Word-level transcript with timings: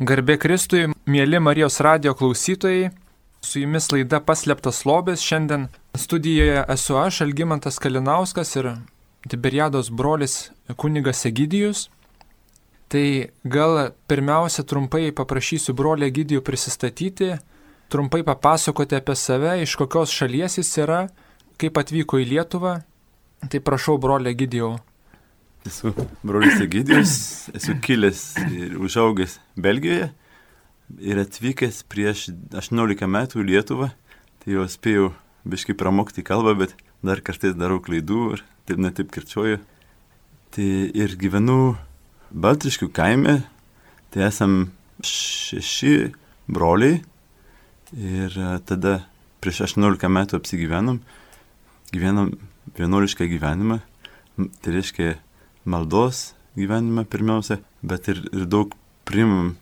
Garbė 0.00 0.38
Kristui, 0.40 0.86
mėly 1.12 1.36
Marijos 1.44 1.74
radio 1.84 2.14
klausytojai, 2.16 2.86
su 3.44 3.60
jumis 3.60 3.90
laida 3.92 4.16
Paslėptas 4.24 4.78
lobės. 4.88 5.20
Šiandien 5.20 5.66
studijoje 5.92 6.62
esu 6.72 6.96
aš, 6.96 7.18
Algymantas 7.26 7.76
Kalinauskas 7.84 8.54
ir 8.56 8.70
Tiberiados 9.28 9.90
brolis 9.92 10.38
kunigas 10.80 11.20
Egidijus. 11.28 11.90
Tai 12.88 13.04
gal 13.44 13.92
pirmiausia 14.08 14.64
trumpai 14.64 15.10
paprašysiu 15.12 15.76
brolį 15.76 16.08
Egidijų 16.08 16.46
prisistatyti, 16.48 17.34
trumpai 17.92 18.22
papasakoti 18.24 18.96
apie 18.96 19.18
save, 19.20 19.58
iš 19.60 19.76
kokios 19.82 20.16
šalies 20.16 20.62
jis 20.62 20.78
yra, 20.80 21.02
kaip 21.60 21.76
atvyko 21.76 22.24
į 22.24 22.30
Lietuvą. 22.32 22.78
Tai 23.52 23.66
prašau, 23.68 24.00
brolį 24.00 24.32
Egidijų, 24.32 24.78
Esu 25.68 25.92
brolis 26.24 26.56
Egidijus, 26.64 27.12
esu 27.52 27.74
kilęs 27.84 28.20
ir 28.48 28.78
užaugęs 28.80 29.36
Belgijoje 29.60 30.06
ir 31.04 31.20
atvykęs 31.20 31.82
prieš 31.84 32.30
18 32.56 33.04
metų 33.04 33.42
į 33.42 33.46
Lietuvą. 33.50 33.90
Tai 34.40 34.54
jau 34.54 34.64
spėjau 34.72 35.10
biškai 35.44 35.76
pramokti 35.76 36.24
kalbą, 36.24 36.56
bet 36.62 36.72
dar 37.04 37.20
kartais 37.20 37.52
darau 37.60 37.76
klaidų 37.84 38.22
ir 38.38 38.44
taip 38.64 38.80
netaip 38.80 39.12
kirčiuoju. 39.12 39.60
Tai 40.56 40.70
ir 40.96 41.16
gyvenu 41.20 41.76
Baltiškių 42.32 42.88
kaime, 42.96 43.42
tai 44.14 44.24
esam 44.30 44.70
šeši 45.04 45.94
broliai 46.48 47.02
ir 47.92 48.36
tada 48.64 49.02
prieš 49.44 49.66
18 49.68 50.08
metų 50.08 50.40
apsigyvenom, 50.40 51.02
gyvenam 51.92 52.38
vienuolišką 52.78 53.28
gyvenimą, 53.28 53.82
tai 54.62 54.80
reiškia 54.80 55.18
maldos 55.64 56.30
gyvenime 56.56 57.04
pirmiausia, 57.04 57.60
bet 57.82 58.08
ir, 58.10 58.22
ir 58.34 58.46
daug 58.50 58.74
primam 59.08 59.54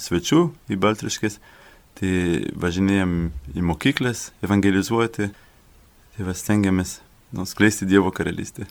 svečių 0.00 0.46
į 0.72 0.78
Baltriškės, 0.80 1.38
tai 1.98 2.12
važinėjom 2.58 3.16
į 3.54 3.64
mokyklas, 3.64 4.30
evangelizuoti, 4.44 5.30
tai 6.14 6.26
vas 6.26 6.40
stengiamės 6.42 6.98
nu, 7.34 7.46
skleisti 7.46 7.88
Dievo 7.88 8.12
karalystę. 8.14 8.66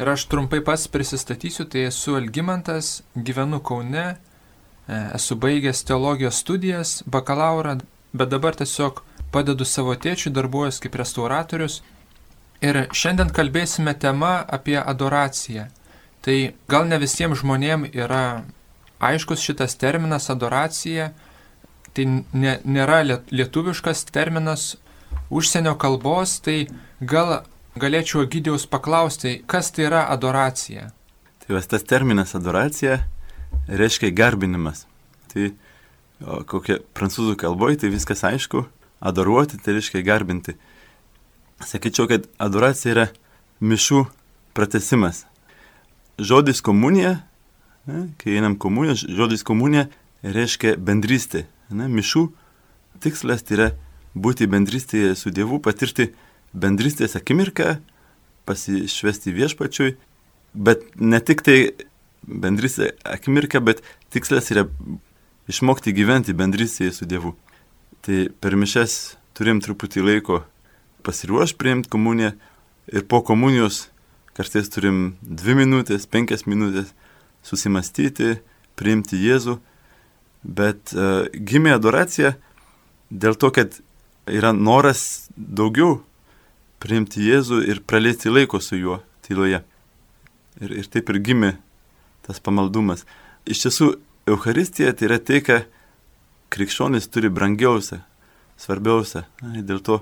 Ir 0.00 0.08
aš 0.08 0.24
trumpai 0.30 0.62
pats 0.64 0.88
prisistatysiu, 0.90 1.66
tai 1.68 1.86
esu 1.90 2.16
Elgimantas, 2.16 3.02
gyvenu 3.14 3.60
Kaune, 3.60 4.06
e, 4.12 4.98
esu 5.14 5.36
baigęs 5.36 5.84
teologijos 5.86 6.40
studijas, 6.42 7.02
bakalaurą, 7.06 7.78
bet 8.12 8.32
dabar 8.32 8.56
tiesiog 8.56 9.02
padedu 9.32 9.66
savo 9.68 9.94
tėčiui, 9.94 10.32
darbuojuosi 10.34 10.86
kaip 10.86 10.96
restauratorius. 11.00 11.80
Ir 12.62 12.78
šiandien 12.94 13.32
kalbėsime 13.34 13.94
tema 13.98 14.36
apie 14.46 14.78
adoraciją. 14.78 15.66
Tai 16.22 16.36
gal 16.70 16.86
ne 16.86 16.98
visiems 17.02 17.40
žmonėms 17.42 17.96
yra 17.98 18.44
aiškus 19.02 19.42
šitas 19.42 19.74
terminas 19.74 20.30
adoracija, 20.30 21.10
tai 21.92 22.06
ne, 22.06 22.52
nėra 22.62 23.00
lietuviškas 23.34 24.04
terminas 24.14 24.76
užsienio 25.32 25.74
kalbos, 25.80 26.38
tai 26.44 26.68
gal 27.00 27.40
galėčiau 27.80 28.28
gydiaus 28.30 28.68
paklausti, 28.70 29.40
kas 29.50 29.72
tai 29.74 29.88
yra 29.88 30.04
adoracija. 30.12 30.92
Tai 31.42 31.56
vas 31.56 31.66
tas 31.66 31.82
terminas 31.82 32.36
adoracija 32.38 33.00
reiškia 33.68 34.12
garbinimas. 34.14 34.86
Tai 35.32 35.50
kokia 36.46 36.78
prancūzų 36.94 37.34
kalboje, 37.40 37.82
tai 37.82 37.90
viskas 37.92 38.22
aišku, 38.28 38.66
adoruoti 39.02 39.58
tai 39.58 39.76
reiškia 39.78 40.04
garbinti. 40.06 40.54
Sakyčiau, 41.66 42.08
kad 42.10 42.26
adoracija 42.42 42.94
yra 42.94 43.10
mišų 43.62 44.06
pratesimas 44.56 45.24
žodis 46.18 46.60
komunija, 46.60 47.16
ne, 47.86 48.06
kai 48.20 48.36
einam 48.36 48.56
komuniją, 48.58 48.96
žodis 49.16 49.44
komunija 49.46 49.88
reiškia 50.22 50.76
bendrystė. 50.78 51.46
Ne, 51.72 51.88
mišų 51.90 52.26
tikslas 53.02 53.44
tai 53.46 53.56
yra 53.56 53.68
būti 54.14 54.46
bendrystėje 54.50 55.14
su 55.18 55.32
Dievu, 55.34 55.58
patirti 55.62 56.10
bendrystės 56.52 57.16
akimirką, 57.18 57.78
pasišvesti 58.46 59.32
viešpačiui, 59.34 59.94
bet 60.52 60.84
ne 61.00 61.20
tik 61.24 61.42
tai 61.46 61.58
bendrystė 62.22 62.92
akimirka, 63.08 63.62
bet 63.64 63.80
tikslas 64.12 64.52
yra 64.52 64.66
išmokti 65.50 65.94
gyventi 65.96 66.36
bendrystėje 66.36 66.92
su 66.98 67.08
Dievu. 67.08 67.34
Tai 68.02 68.26
per 68.42 68.58
mišes 68.58 69.16
turim 69.38 69.62
truputį 69.62 70.04
laiko 70.04 70.42
pasiruošti 71.04 71.58
priimti 71.60 71.92
komuniją 71.92 72.32
ir 72.92 73.06
po 73.08 73.22
komunijos 73.26 73.86
Kartais 74.32 74.70
turim 74.72 75.18
dvi 75.20 75.58
minutės, 75.58 76.06
penkias 76.08 76.46
minutės 76.48 76.94
susimastyti, 77.44 78.38
priimti 78.80 79.18
Jėzų, 79.20 79.58
bet 80.42 80.94
uh, 80.96 81.26
gimė 81.36 81.74
adoracija 81.76 82.32
dėl 83.12 83.36
to, 83.36 83.50
kad 83.52 83.76
yra 84.24 84.54
noras 84.56 85.28
daugiau 85.36 85.98
priimti 86.80 87.26
Jėzų 87.26 87.60
ir 87.68 87.82
praleisti 87.84 88.32
laiko 88.32 88.62
su 88.64 88.80
juo 88.80 89.02
tyloje. 89.26 89.60
Ir, 90.64 90.72
ir 90.80 90.88
taip 90.88 91.12
ir 91.12 91.20
gimė 91.20 91.52
tas 92.24 92.40
pamaldumas. 92.40 93.04
Iš 93.44 93.66
tiesų, 93.66 93.90
Euharistija 94.32 94.94
tai 94.96 95.10
yra 95.10 95.18
tai, 95.20 95.42
ką 95.44 95.60
krikščionis 96.54 97.10
turi 97.12 97.28
brangiausia, 97.32 98.00
svarbiausia. 98.60 99.26
Na, 99.42 99.60
dėl 99.60 99.82
to 99.84 100.00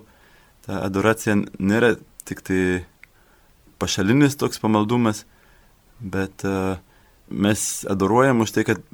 ta 0.71 0.85
adoracija 0.87 1.35
nėra 1.59 1.97
tik 2.29 2.45
tai 2.47 2.63
pašalinis 3.83 4.37
toks 4.39 4.61
pamaldumas, 4.63 5.25
bet 5.99 6.45
uh, 6.47 6.79
mes 7.27 7.83
adoruojam 7.91 8.45
už 8.45 8.55
tai, 8.55 8.65
kad 8.69 8.85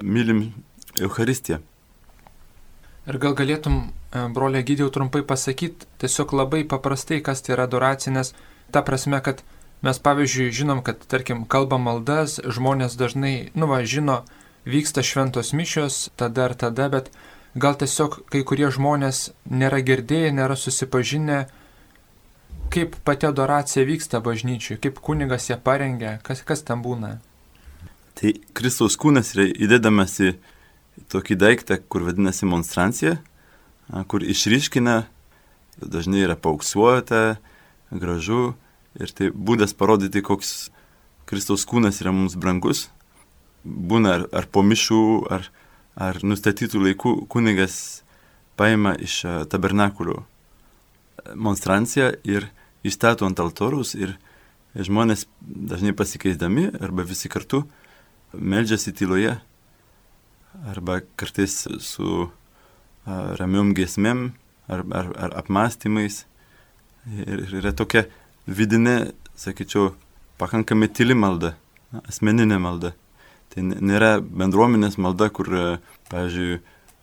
mylim 0.00 0.54
Euharistiją. 0.96 1.60
Ir 3.08 3.18
gal 3.18 3.34
galėtum, 3.36 3.90
e, 4.14 4.22
brolė 4.32 4.62
gydėjau, 4.64 4.88
trumpai 4.94 5.24
pasakyti 5.26 5.88
tiesiog 6.00 6.32
labai 6.38 6.62
paprastai, 6.68 7.18
kas 7.24 7.42
tai 7.42 7.56
yra 7.56 7.66
adoracija, 7.68 8.12
nes 8.14 8.30
ta 8.72 8.84
prasme, 8.86 9.18
kad 9.20 9.42
mes 9.82 9.98
pavyzdžiui 9.98 10.52
žinom, 10.54 10.84
kad 10.86 11.02
tarkim 11.10 11.42
kalba 11.44 11.80
maldas, 11.82 12.38
žmonės 12.44 12.94
dažnai, 13.00 13.50
nu 13.58 13.68
va, 13.68 13.82
žino, 13.82 14.22
vyksta 14.64 15.02
šventos 15.02 15.52
mišios, 15.52 16.12
tada 16.16 16.46
ar 16.46 16.54
tada, 16.54 16.88
bet 16.92 17.10
gal 17.54 17.76
tiesiog 17.76 18.22
kai 18.32 18.42
kurie 18.48 18.70
žmonės 18.72 19.32
nėra 19.50 19.82
girdėję, 19.84 20.32
nėra 20.36 20.56
susipažinę, 20.56 21.44
kaip 22.72 22.96
pati 23.04 23.28
adoracija 23.28 23.84
vyksta 23.88 24.22
bažnyčiui, 24.24 24.78
kaip 24.80 25.00
kunigas 25.04 25.50
ją 25.50 25.58
parengia, 25.60 26.18
kas, 26.24 26.40
kas 26.46 26.64
ten 26.64 26.80
būna? 26.84 27.18
Tai 28.16 28.32
Kristaus 28.56 28.96
kūnas 29.00 29.34
yra 29.36 29.48
įdedamas 29.50 30.18
į 30.20 30.34
tokį 31.12 31.36
daiktą, 31.40 31.78
kur 31.88 32.06
vadinasi 32.08 32.48
monstrancija, 32.48 33.16
kur 34.08 34.24
išryškina, 34.24 35.02
dažnai 35.80 36.24
yra 36.24 36.36
pauksuota, 36.36 37.36
gražu 37.92 38.54
ir 39.00 39.12
tai 39.12 39.30
būdas 39.32 39.76
parodyti, 39.76 40.24
koks 40.24 40.70
Kristaus 41.28 41.64
kūnas 41.68 42.00
yra 42.04 42.12
mums 42.12 42.36
brangus. 42.36 42.86
Būna 43.64 44.16
ar, 44.16 44.24
ar 44.32 44.48
po 44.52 44.64
mišų, 44.66 45.02
ar, 45.32 45.48
ar 45.96 46.18
nustatytų 46.24 46.82
laikų 46.86 47.14
kunigas 47.32 48.02
paima 48.56 48.94
iš 49.00 49.22
tabernakulio 49.52 50.22
monstranciją 51.34 52.12
ir 52.24 52.48
įstato 52.86 53.26
ant 53.28 53.40
altoriaus 53.40 53.94
ir 53.94 54.16
žmonės 54.74 55.26
dažnai 55.40 55.92
pasikeisdami 55.96 56.70
arba 56.80 57.04
visi 57.06 57.30
kartu 57.32 57.64
meldžiasi 58.32 58.94
tyloje 58.96 59.36
arba 60.68 61.00
kartais 61.16 61.66
su 61.80 62.08
a, 63.04 63.34
ramiom 63.38 63.72
gesmėm 63.76 64.30
ar, 64.68 64.84
ar, 64.92 65.10
ar 65.16 65.36
apmąstymais. 65.42 66.24
Ir 67.26 67.48
yra 67.58 67.72
tokia 67.74 68.04
vidinė, 68.46 69.12
sakyčiau, 69.34 69.92
pakankamai 70.38 70.86
tyli 70.94 71.16
malda, 71.18 71.56
asmeninė 72.06 72.60
malda. 72.62 72.92
Tai 73.52 73.64
nėra 73.68 74.16
bendruomenės 74.22 74.96
malda, 74.96 75.28
kur, 75.28 75.50
pavyzdžiui, 76.08 76.60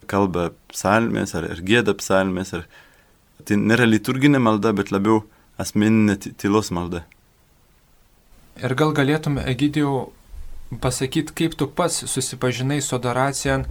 kalba 0.09 0.49
psalmės 0.71 1.35
ar, 1.37 1.45
ar 1.53 1.61
gėda 1.65 1.93
psalmės. 1.99 2.55
Ar, 2.57 2.65
tai 3.45 3.59
nėra 3.61 3.85
liturginė 3.85 4.41
malda, 4.41 4.73
bet 4.73 4.89
labiau 4.93 5.21
asmeninė 5.61 6.17
tylos 6.39 6.71
malda. 6.73 7.03
Ir 8.59 8.73
gal 8.75 8.95
galėtum, 8.97 9.37
Egidijau, 9.39 10.09
pasakyti, 10.83 11.35
kaip 11.35 11.55
tu 11.59 11.69
pats 11.69 12.03
susipažinai 12.11 12.81
su 12.83 12.97
adoracija, 12.97 13.61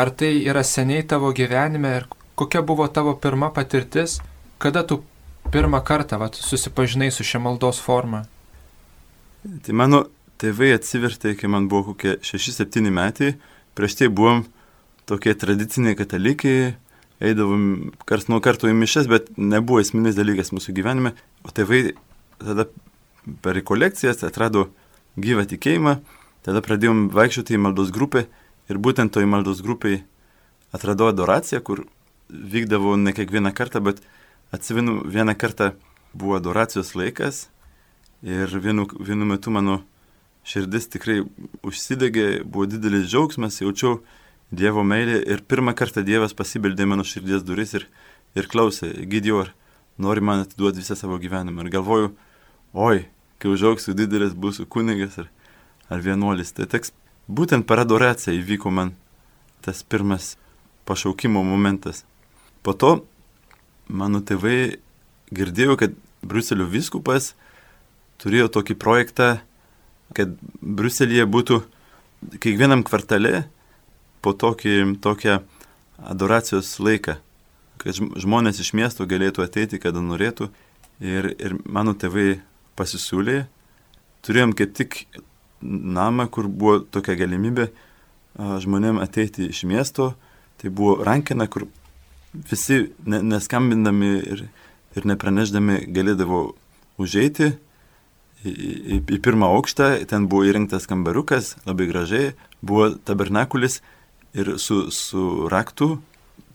ar 0.00 0.10
tai 0.16 0.32
yra 0.48 0.62
seniai 0.64 1.04
tavo 1.06 1.32
gyvenime 1.36 1.92
ir 1.98 2.06
kokia 2.38 2.62
buvo 2.64 2.86
tavo 2.88 3.16
pirma 3.20 3.50
patirtis, 3.52 4.20
kada 4.58 4.82
tu 4.86 5.02
pirmą 5.52 5.82
kartą 5.84 6.18
vat, 6.22 6.38
susipažinai 6.38 7.10
su 7.12 7.26
šia 7.26 7.42
maldos 7.42 7.80
forma? 7.82 8.24
Tai 9.42 9.74
mano 9.76 10.04
tėvai 10.40 10.72
atsivertė, 10.76 11.34
kai 11.38 11.50
man 11.52 11.68
buvo 11.70 11.92
kokie 11.92 12.16
6-7 12.24 12.90
metai, 12.94 13.34
prieš 13.78 13.98
tai 14.00 14.08
buvom 14.08 14.44
tokie 15.10 15.34
tradiciniai 15.36 15.98
katalikai, 15.98 16.74
eidavom 17.20 17.92
kars 18.08 18.30
nuo 18.32 18.40
karto 18.44 18.70
į 18.70 18.76
mišes, 18.76 19.10
bet 19.10 19.28
nebuvo 19.36 19.82
esminis 19.82 20.16
dalykas 20.16 20.54
mūsų 20.56 20.74
gyvenime. 20.76 21.14
O 21.44 21.52
tėvai 21.52 21.90
tada 22.40 22.70
per 23.44 23.58
rekolekcijas 23.58 24.24
atrado 24.24 24.70
gyvą 25.20 25.44
tikėjimą, 25.50 25.98
tada 26.46 26.62
pradėjom 26.64 27.10
vaikščioti 27.12 27.58
į 27.58 27.64
maldos 27.66 27.92
grupę 27.92 28.24
Ir 28.70 28.78
būtent 28.78 29.10
toj 29.10 29.26
maldos 29.26 29.64
grupiai 29.66 30.04
atradau 30.70 31.08
adoraciją, 31.10 31.58
kur 31.66 31.82
vykdavo 32.30 32.94
ne 32.96 33.10
kiekvieną 33.10 33.50
kartą, 33.50 33.80
bet 33.82 33.98
atsimenu, 34.54 35.00
vieną 35.10 35.34
kartą 35.34 35.72
buvo 36.14 36.36
adoracijos 36.38 36.94
laikas 36.94 37.48
ir 38.22 38.46
vienu, 38.62 38.86
vienu 39.00 39.26
metu 39.26 39.50
mano 39.50 39.80
širdis 40.46 40.88
tikrai 40.92 41.20
užsidegė, 41.66 42.42
buvo 42.44 42.66
didelis 42.70 43.08
džiaugsmas, 43.10 43.60
jaučiau 43.62 44.00
Dievo 44.50 44.82
meilę 44.82 45.20
ir 45.30 45.44
pirmą 45.46 45.76
kartą 45.78 46.02
Dievas 46.02 46.32
pasibeldė 46.34 46.82
mano 46.90 47.04
širdies 47.06 47.44
duris 47.46 47.70
ir, 47.78 47.84
ir 48.34 48.48
klausė, 48.50 48.88
Gidijo, 49.06 49.44
ar 49.44 49.52
nori 49.94 50.24
man 50.26 50.42
atiduoti 50.42 50.82
visą 50.82 50.96
savo 50.98 51.20
gyvenimą. 51.22 51.62
Ir 51.62 51.70
galvoju, 51.76 52.08
oi, 52.74 53.04
kai 53.38 53.52
užauksiu 53.52 53.94
didelis, 53.94 54.34
būsiu 54.34 54.66
kunigas 54.66 55.20
ar, 55.22 55.28
ar 55.86 56.02
vienuolis. 56.02 56.50
Tai 56.56 56.66
teks 56.66 56.90
būtent 57.30 57.68
per 57.68 57.84
adoraciją 57.84 58.34
įvyko 58.40 58.72
man 58.74 58.96
tas 59.62 59.84
pirmas 59.86 60.34
pašaukimo 60.88 61.44
momentas. 61.46 62.02
Po 62.66 62.74
to 62.74 63.04
mano 63.86 64.18
tėvai 64.18 64.80
girdėjo, 65.30 65.76
kad 65.78 65.94
Bruselio 66.26 66.66
viskupas 66.66 67.34
turėjo 68.20 68.50
tokį 68.58 68.76
projektą 68.82 69.28
kad 70.16 70.34
Bruselėje 70.60 71.26
būtų 71.30 71.60
kiekvienam 72.42 72.84
kvartale 72.86 73.44
po 74.24 74.34
tokį, 74.36 75.00
tokią 75.02 75.40
adoracijos 76.10 76.72
laiką, 76.82 77.16
kad 77.80 77.96
žmonės 77.96 78.60
iš 78.60 78.72
miesto 78.76 79.06
galėtų 79.08 79.44
ateiti, 79.44 79.80
kada 79.80 80.02
norėtų. 80.04 80.50
Ir, 81.00 81.30
ir 81.40 81.56
mano 81.64 81.94
tėvai 81.96 82.42
pasisiūlė, 82.76 83.46
turėjom 84.26 84.52
kaip 84.56 84.74
tik 84.76 84.98
namą, 85.62 86.26
kur 86.28 86.48
buvo 86.48 86.80
tokia 86.84 87.16
galimybė 87.20 87.70
žmonėm 88.36 89.00
ateiti 89.00 89.48
iš 89.48 89.64
miesto. 89.68 90.12
Tai 90.60 90.68
buvo 90.76 90.98
rankina, 91.04 91.46
kur 91.48 91.64
visi 92.32 92.90
neskambindami 93.06 94.10
ir, 94.20 94.44
ir 94.96 95.08
nepraneždami 95.08 95.86
galėdavo 95.88 96.42
užeiti 97.00 97.54
į, 98.44 98.52
į, 98.52 99.00
į 99.16 99.18
pirmą 99.24 99.50
aukštą, 99.56 99.92
ten 100.10 100.28
buvo 100.30 100.46
įrengtas 100.48 100.88
kambariukas, 100.90 101.56
labai 101.68 101.88
gražiai, 101.90 102.32
buvo 102.62 102.90
tabernakulis 103.04 103.80
ir 104.36 104.54
su, 104.62 104.86
su 104.94 105.48
raktu 105.50 105.98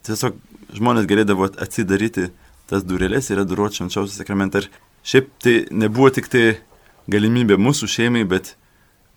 tiesiog 0.05 0.37
žmonės 0.75 1.07
galėdavo 1.09 1.49
atsidaryti 1.61 2.29
tas 2.69 2.85
durelės 2.85 3.29
ir 3.29 3.41
adoruoti 3.41 3.81
švenčiausią 3.81 4.15
sakramentą. 4.17 4.63
Ir 4.63 4.69
šiaip 5.05 5.29
tai 5.43 5.55
nebuvo 5.71 6.09
tik 6.13 6.29
tai 6.31 6.45
galimybė 7.11 7.57
mūsų 7.61 7.89
šeimai, 7.91 8.25
bet 8.29 8.55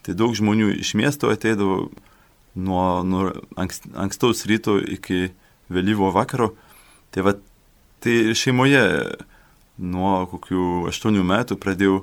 tai 0.04 0.16
daug 0.18 0.36
žmonių 0.36 0.72
iš 0.82 0.94
miesto 0.98 1.32
ateidavo 1.32 1.88
nuo, 2.58 2.84
nuo 3.04 3.30
ankst, 3.60 3.88
ankstaus 3.96 4.44
ryto 4.48 4.78
iki 4.80 5.30
vėlyvo 5.72 6.12
vakaro. 6.14 6.52
Tai 7.14 7.24
va, 7.24 7.34
tai 8.04 8.34
šeimoje 8.36 8.84
nuo 9.78 10.12
kokių 10.32 10.88
aštuonių 10.90 11.24
metų 11.24 11.58
pradėjau 11.60 12.02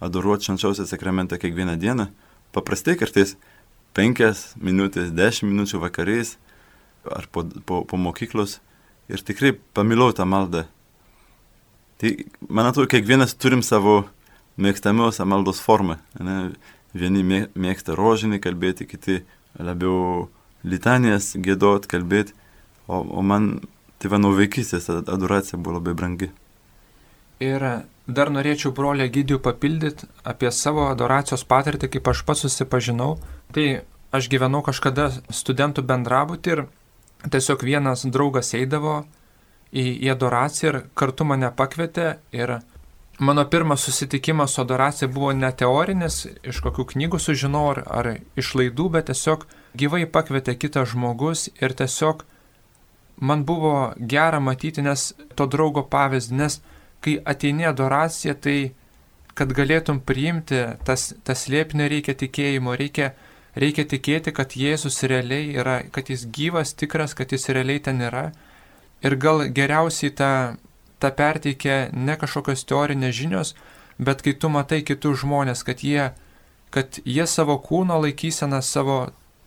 adoruoti 0.00 0.48
švenčiausią 0.48 0.86
sakramentą 0.86 1.38
kiekvieną 1.38 1.76
dieną. 1.78 2.08
Paprastai 2.52 2.96
kartais 2.96 3.36
5 3.98 4.56
minutės, 4.62 5.12
10 5.12 5.48
minučių 5.48 5.80
vakariais 5.82 6.36
ar 7.08 7.28
po, 7.32 7.44
po, 7.66 7.82
po 7.84 7.96
mokyklos 7.96 8.58
ir 9.08 9.22
tikrai 9.24 9.54
pamilau 9.74 10.12
tą 10.12 10.26
maldą. 10.28 10.66
Tai 11.98 12.12
man 12.48 12.68
atrodo, 12.70 12.88
kiekvienas 12.92 13.34
turim 13.34 13.62
savo 13.62 14.04
mėgstamiausią 14.58 15.26
maldos 15.26 15.62
formą. 15.62 15.98
Ne? 16.20 16.52
Vieni 16.94 17.24
mėgsta 17.54 17.96
rožinį 17.98 18.38
kalbėti, 18.42 18.86
kiti 18.88 19.22
labiau 19.58 20.28
litanijas 20.64 21.34
gėdot, 21.36 21.86
kalbėti, 21.90 22.34
o, 22.86 23.02
o 23.02 23.22
man 23.22 23.58
tai 23.98 24.10
va 24.12 24.20
nuo 24.22 24.32
vaikystės 24.38 24.88
adoracija 24.90 25.58
buvo 25.58 25.78
labai 25.78 25.94
brangi. 25.98 26.30
Ir 27.44 27.64
dar 28.08 28.32
norėčiau 28.34 28.72
brolį 28.74 29.06
Gidijų 29.14 29.38
papildyti 29.44 30.08
apie 30.26 30.50
savo 30.54 30.88
adoracijos 30.90 31.44
patirtį, 31.46 31.92
kaip 31.94 32.10
aš 32.10 32.24
pats 32.26 32.46
susipažinau. 32.46 33.18
Tai 33.54 33.66
aš 34.12 34.28
gyvenau 34.32 34.62
kažkada 34.64 35.10
studentų 35.30 35.84
bendrabutį 35.86 36.54
ir 36.56 36.64
tiesiog 37.30 37.62
vienas 37.66 38.06
draugas 38.06 38.54
eidavo 38.56 39.02
į, 39.72 39.84
į 40.06 40.10
adoraciją 40.14 40.72
ir 40.72 40.80
kartu 40.98 41.26
mane 41.28 41.50
pakvietė 41.54 42.16
ir 42.32 42.58
mano 43.18 43.44
pirmas 43.50 43.84
susitikimas 43.84 44.54
su 44.54 44.62
adoracija 44.62 45.08
buvo 45.12 45.32
ne 45.32 45.50
teorinis, 45.52 46.24
iš 46.42 46.62
kokių 46.64 46.86
knygų 46.94 47.20
sužinau 47.20 47.66
ar, 47.74 47.82
ar 47.86 48.10
iš 48.38 48.54
laidų, 48.54 48.88
bet 48.96 49.10
tiesiog 49.10 49.46
gyvai 49.78 50.06
pakvietė 50.06 50.54
kitas 50.58 50.94
žmogus 50.94 51.48
ir 51.60 51.74
tiesiog 51.76 52.24
man 53.20 53.44
buvo 53.44 53.92
gera 53.98 54.40
matyti, 54.40 54.82
nes 54.82 55.12
to 55.34 55.46
draugo 55.50 55.82
pavyzdį, 55.82 56.38
nes 56.38 56.60
kai 57.04 57.18
ateini 57.24 57.66
adoracija, 57.68 58.34
tai 58.34 58.72
kad 59.38 59.54
galėtum 59.54 60.00
priimti 60.02 60.64
tas, 60.86 61.12
tas 61.24 61.46
liepinę 61.52 61.86
reikia 61.90 62.14
tikėjimo, 62.18 62.74
reikia, 62.78 63.12
reikia 63.58 63.84
tikėti, 63.86 64.34
kad 64.34 64.56
Jėzus 64.58 65.04
realiai 65.10 65.52
yra, 65.60 65.80
kad 65.94 66.10
jis 66.10 66.26
gyvas, 66.34 66.74
tikras, 66.74 67.14
kad 67.18 67.32
jis 67.34 67.48
realiai 67.54 67.82
ten 67.82 68.02
yra. 68.02 68.28
Ir 69.04 69.14
gal 69.22 69.44
geriausiai 69.54 70.10
tą, 70.18 70.32
tą 70.98 71.10
perteikia 71.14 71.76
ne 71.94 72.16
kažkokios 72.18 72.66
teorinės 72.66 73.14
žinios, 73.14 73.54
bet 73.98 74.24
kai 74.26 74.34
tu 74.34 74.50
matai 74.50 74.80
kitus 74.82 75.22
žmonės, 75.22 75.62
kad 75.66 75.84
jie, 75.86 76.10
kad 76.74 76.98
jie 77.04 77.26
savo 77.30 77.60
kūno 77.62 78.00
laikyseną, 78.02 78.58
savo, 78.66 78.98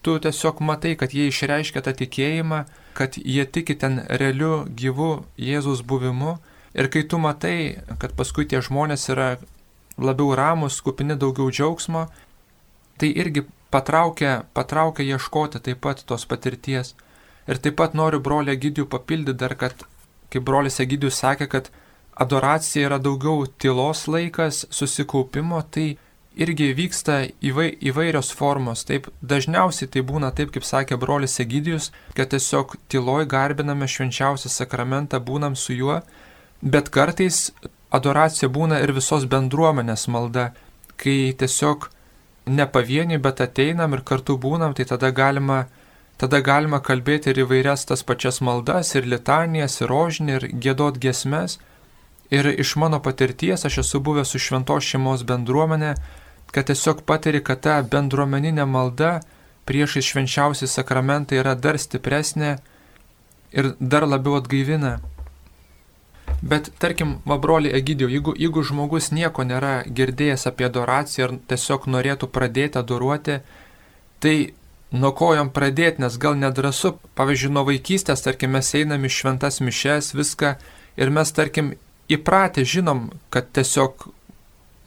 tu 0.01 0.15
tiesiog 0.23 0.63
matai, 0.63 0.95
kad 0.95 1.11
jie 1.11 1.27
išreiškia 1.27 1.83
tą 1.83 1.91
tikėjimą, 1.99 2.63
kad 2.95 3.19
jie 3.19 3.43
tiki 3.43 3.75
ten 3.75 3.99
realiu, 4.07 4.63
gyvu 4.71 5.11
Jėzus 5.35 5.83
buvimu 5.83 6.37
Ir 6.73 6.87
kai 6.87 7.03
tu 7.03 7.19
matai, 7.19 7.81
kad 7.99 8.13
paskui 8.15 8.45
tie 8.47 8.61
žmonės 8.63 9.09
yra 9.11 9.31
labiau 9.99 10.35
ramus, 10.35 10.79
kupini 10.81 11.17
daugiau 11.19 11.51
džiaugsmo, 11.51 12.05
tai 12.99 13.11
irgi 13.11 13.45
patraukia, 13.73 14.43
patraukia 14.53 15.15
ieškoti 15.15 15.59
taip 15.63 15.81
pat 15.83 16.03
tos 16.07 16.25
patirties. 16.25 16.93
Ir 17.49 17.59
taip 17.59 17.75
pat 17.81 17.97
noriu 17.97 18.21
brolį 18.23 18.55
Egidijų 18.55 18.87
papildyti 18.91 19.39
dar, 19.41 19.57
kad, 19.59 19.83
kaip 20.31 20.45
brolis 20.47 20.79
Egidijus 20.83 21.19
sakė, 21.19 21.49
kad 21.51 21.71
adoracija 22.15 22.87
yra 22.87 23.01
daugiau 23.01 23.47
tylos 23.59 24.05
laikas, 24.07 24.65
susikaupimo, 24.71 25.61
tai 25.73 25.95
irgi 26.35 26.71
vyksta 26.77 27.17
įvai, 27.43 27.71
įvairios 27.91 28.31
formos. 28.35 28.85
Taip, 28.87 29.09
dažniausiai 29.21 29.89
tai 29.91 30.03
būna 30.07 30.31
taip, 30.35 30.53
kaip 30.55 30.67
sakė 30.67 30.99
brolis 31.01 31.39
Egidijus, 31.43 31.91
kad 32.15 32.31
tiesiog 32.31 32.77
tyloj 32.91 33.25
garbiname 33.31 33.89
švenčiausią 33.89 34.51
sakramentą, 34.51 35.19
būnam 35.19 35.57
su 35.59 35.75
juo 35.75 35.99
Bet 36.61 36.91
kartais 36.93 37.49
adoracija 37.91 38.49
būna 38.49 38.79
ir 38.83 38.93
visos 38.93 39.25
bendruomenės 39.25 40.07
malda, 40.07 40.51
kai 41.01 41.33
tiesiog 41.37 41.89
ne 42.45 42.67
pavieni, 42.69 43.17
bet 43.17 43.41
ateinam 43.41 43.93
ir 43.97 44.03
kartu 44.05 44.37
būnam, 44.37 44.75
tai 44.77 44.85
tada 44.85 45.11
galima, 45.11 45.65
tada 46.21 46.41
galima 46.45 46.79
kalbėti 46.79 47.31
ir 47.31 47.43
įvairias 47.45 47.85
tas 47.89 48.05
pačias 48.05 48.41
maldas, 48.41 48.93
ir 48.95 49.09
litanijas, 49.09 49.81
ir 49.81 49.89
rožinį, 49.89 50.37
ir 50.37 50.47
gėdot 50.65 51.01
gesmes. 51.01 51.59
Ir 52.31 52.47
iš 52.47 52.77
mano 52.79 53.01
patirties 53.03 53.65
aš 53.67 53.81
esu 53.81 53.99
buvęs 53.99 54.29
su 54.31 54.39
šventos 54.39 54.85
šeimos 54.87 55.25
bendruomenė, 55.27 55.95
kad 56.55 56.69
tiesiog 56.69 57.03
patiri, 57.07 57.41
kad 57.43 57.59
ta 57.65 57.81
bendruomeninė 57.83 58.63
malda 58.65 59.17
priešais 59.67 60.07
švenčiausiai 60.07 60.69
sakramentai 60.71 61.41
yra 61.41 61.57
dar 61.59 61.79
stipresnė 61.79 62.55
ir 63.51 63.73
dar 63.79 64.07
labiau 64.07 64.37
atgaivina. 64.39 64.99
Bet 66.41 66.71
tarkim, 66.81 67.19
va 67.25 67.37
broli 67.37 67.69
Egidijau, 67.69 68.09
jeigu, 68.09 68.33
jeigu 68.37 68.63
žmogus 68.65 69.11
nieko 69.13 69.45
nėra 69.45 69.83
girdėjęs 69.85 70.47
apie 70.49 70.65
adoraciją 70.65 71.27
ir 71.27 71.35
tiesiog 71.51 71.85
norėtų 71.85 72.31
pradėti 72.33 72.81
adoruoti, 72.81 73.37
tai 74.21 74.35
nuo 74.91 75.11
ko 75.13 75.35
jam 75.37 75.51
pradėti, 75.53 76.01
nes 76.01 76.17
gal 76.17 76.39
nedrasu, 76.41 76.95
pavyzdžiui, 77.15 77.53
nuo 77.53 77.65
vaikystės, 77.69 78.25
tarkim, 78.25 78.55
mes 78.57 78.73
einam 78.75 79.05
į 79.05 79.13
šventas 79.13 79.61
mišes, 79.61 80.15
viską 80.17 80.55
ir 80.97 81.13
mes, 81.13 81.31
tarkim, 81.37 81.75
įpratę 82.11 82.65
žinom, 82.65 83.11
kad 83.29 83.53
tiesiog 83.53 84.09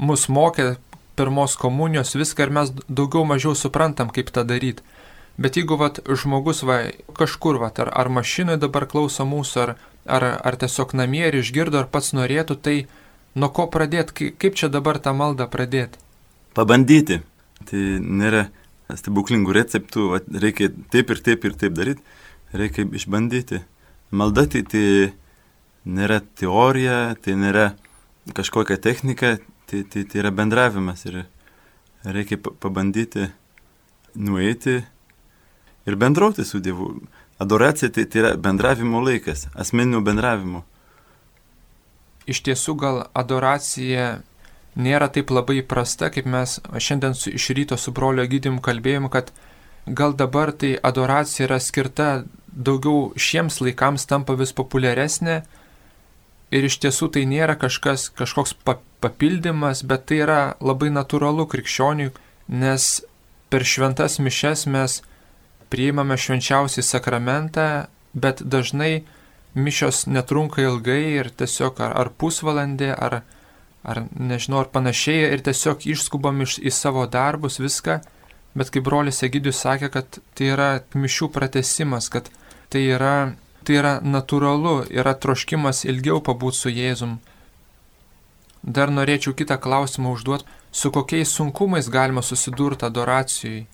mus 0.02 0.26
mokė 0.28 0.74
pirmos 1.14 1.54
komunijos 1.56 2.16
viską 2.18 2.48
ir 2.48 2.52
mes 2.58 2.74
daugiau 2.88 3.24
mažiau 3.30 3.54
suprantam, 3.54 4.10
kaip 4.10 4.34
tą 4.34 4.42
daryti. 4.42 4.82
Bet 5.38 5.56
jeigu 5.58 5.78
vat, 5.78 5.98
žmogus 6.06 6.62
va, 6.66 6.82
kažkur, 7.14 7.58
va, 7.62 7.70
ar, 7.82 7.90
ar 7.90 8.10
mašinoje 8.10 8.60
dabar 8.62 8.86
klauso 8.90 9.26
mūsų, 9.26 9.60
ar, 9.62 9.74
ar, 10.06 10.24
ar 10.44 10.56
tiesiog 10.60 10.94
namie 10.98 11.24
ir 11.28 11.38
išgirdo, 11.40 11.80
ar 11.80 11.88
pats 11.90 12.12
norėtų, 12.16 12.56
tai 12.60 12.76
nuo 13.34 13.50
ko 13.54 13.66
pradėti, 13.72 14.32
kaip 14.38 14.58
čia 14.58 14.70
dabar 14.72 15.00
tą 15.02 15.14
maldą 15.16 15.48
pradėti? 15.50 16.00
Pabandyti. 16.54 17.22
Tai 17.64 17.80
nėra 18.02 18.48
stebuklingų 18.92 19.54
receptų, 19.56 20.08
va, 20.12 20.20
reikia 20.42 20.68
taip 20.92 21.12
ir 21.14 21.22
taip 21.24 21.46
ir 21.48 21.54
taip 21.58 21.76
daryti, 21.76 22.02
reikia 22.52 22.84
išbandyti. 22.84 23.62
Malda 24.14 24.44
tai, 24.50 24.62
tai 24.68 24.84
nėra 25.84 26.20
teorija, 26.38 27.14
tai 27.24 27.36
nėra 27.40 27.70
kažkokia 28.36 28.76
technika, 28.80 29.38
tai, 29.70 29.82
tai, 29.88 30.04
tai 30.04 30.20
yra 30.20 30.32
bendravimas 30.34 31.06
ir 31.08 31.24
reikia 32.04 32.38
pabandyti 32.38 33.30
nueiti 34.14 34.82
ir 35.86 35.96
bendrauti 35.96 36.44
su 36.44 36.60
Dievu. 36.60 36.94
Adoracija 37.38 37.90
tai, 37.90 38.04
tai 38.06 38.20
yra 38.22 38.36
bendravimo 38.36 39.00
laikas, 39.02 39.48
asmeninio 39.58 40.00
bendravimo. 40.06 40.62
Iš 42.30 42.40
tiesų 42.46 42.76
gal 42.80 43.00
adoracija 43.12 44.20
nėra 44.74 45.08
taip 45.12 45.32
labai 45.34 45.60
prasta, 45.66 46.10
kaip 46.14 46.28
mes 46.30 46.60
šiandien 46.78 47.14
su, 47.18 47.32
iš 47.34 47.50
ryto 47.58 47.78
su 47.78 47.92
brolio 47.94 48.24
gydim 48.30 48.60
kalbėjom, 48.62 49.10
kad 49.10 49.32
gal 49.86 50.14
dabar 50.16 50.52
tai 50.52 50.74
adoracija 50.82 51.48
yra 51.48 51.60
skirta 51.60 52.08
daugiau 52.54 53.12
šiems 53.18 53.60
laikams 53.60 54.06
tampa 54.06 54.36
vis 54.38 54.54
populiaresnė 54.56 55.42
ir 56.54 56.68
iš 56.68 56.78
tiesų 56.82 57.10
tai 57.16 57.24
nėra 57.28 57.56
kažkas, 57.58 58.08
kažkoks 58.14 58.54
papildymas, 59.02 59.82
bet 59.82 60.06
tai 60.10 60.22
yra 60.22 60.40
labai 60.62 60.90
natūralu 60.94 61.48
krikščioniui, 61.50 62.12
nes 62.48 62.88
per 63.50 63.66
šventas 63.66 64.20
mišes 64.22 64.66
mes 64.70 65.00
priimame 65.70 66.16
švenčiausią 66.20 66.82
sakramentą, 66.82 67.86
bet 68.14 68.42
dažnai 68.42 69.04
mišios 69.54 70.06
netrunka 70.06 70.62
ilgai 70.62 71.02
ir 71.20 71.30
tiesiog 71.30 71.80
ar, 71.84 71.94
ar 72.00 72.10
pusvalandį, 72.18 72.90
ar, 72.94 73.20
ar 73.84 74.02
nežinau, 74.12 74.62
ar 74.64 74.70
panašiai 74.74 75.30
ir 75.34 75.44
tiesiog 75.46 75.86
išskubam 75.94 76.42
iš, 76.46 76.58
į 76.58 76.72
savo 76.74 77.06
darbus 77.10 77.60
viską, 77.62 78.00
bet 78.54 78.70
kaip 78.74 78.86
brolis 78.86 79.22
Egidijus 79.26 79.62
sakė, 79.62 79.90
kad 79.94 80.18
tai 80.34 80.50
yra 80.54 80.70
mišių 80.94 81.30
pratesimas, 81.34 82.10
kad 82.10 82.30
tai 82.70 82.86
yra, 82.96 83.34
tai 83.66 83.78
yra 83.80 83.94
natūralu, 84.02 84.84
yra 84.90 85.14
troškimas 85.14 85.84
ilgiau 85.86 86.20
pabūti 86.22 86.60
su 86.60 86.74
Jėzum. 86.74 87.18
Dar 88.64 88.90
norėčiau 88.90 89.34
kitą 89.36 89.58
klausimą 89.60 90.14
užduoti, 90.16 90.48
su 90.74 90.90
kokiais 90.90 91.30
sunkumais 91.30 91.90
galima 91.92 92.22
susidurti 92.22 92.86
adoracijai. 92.88 93.66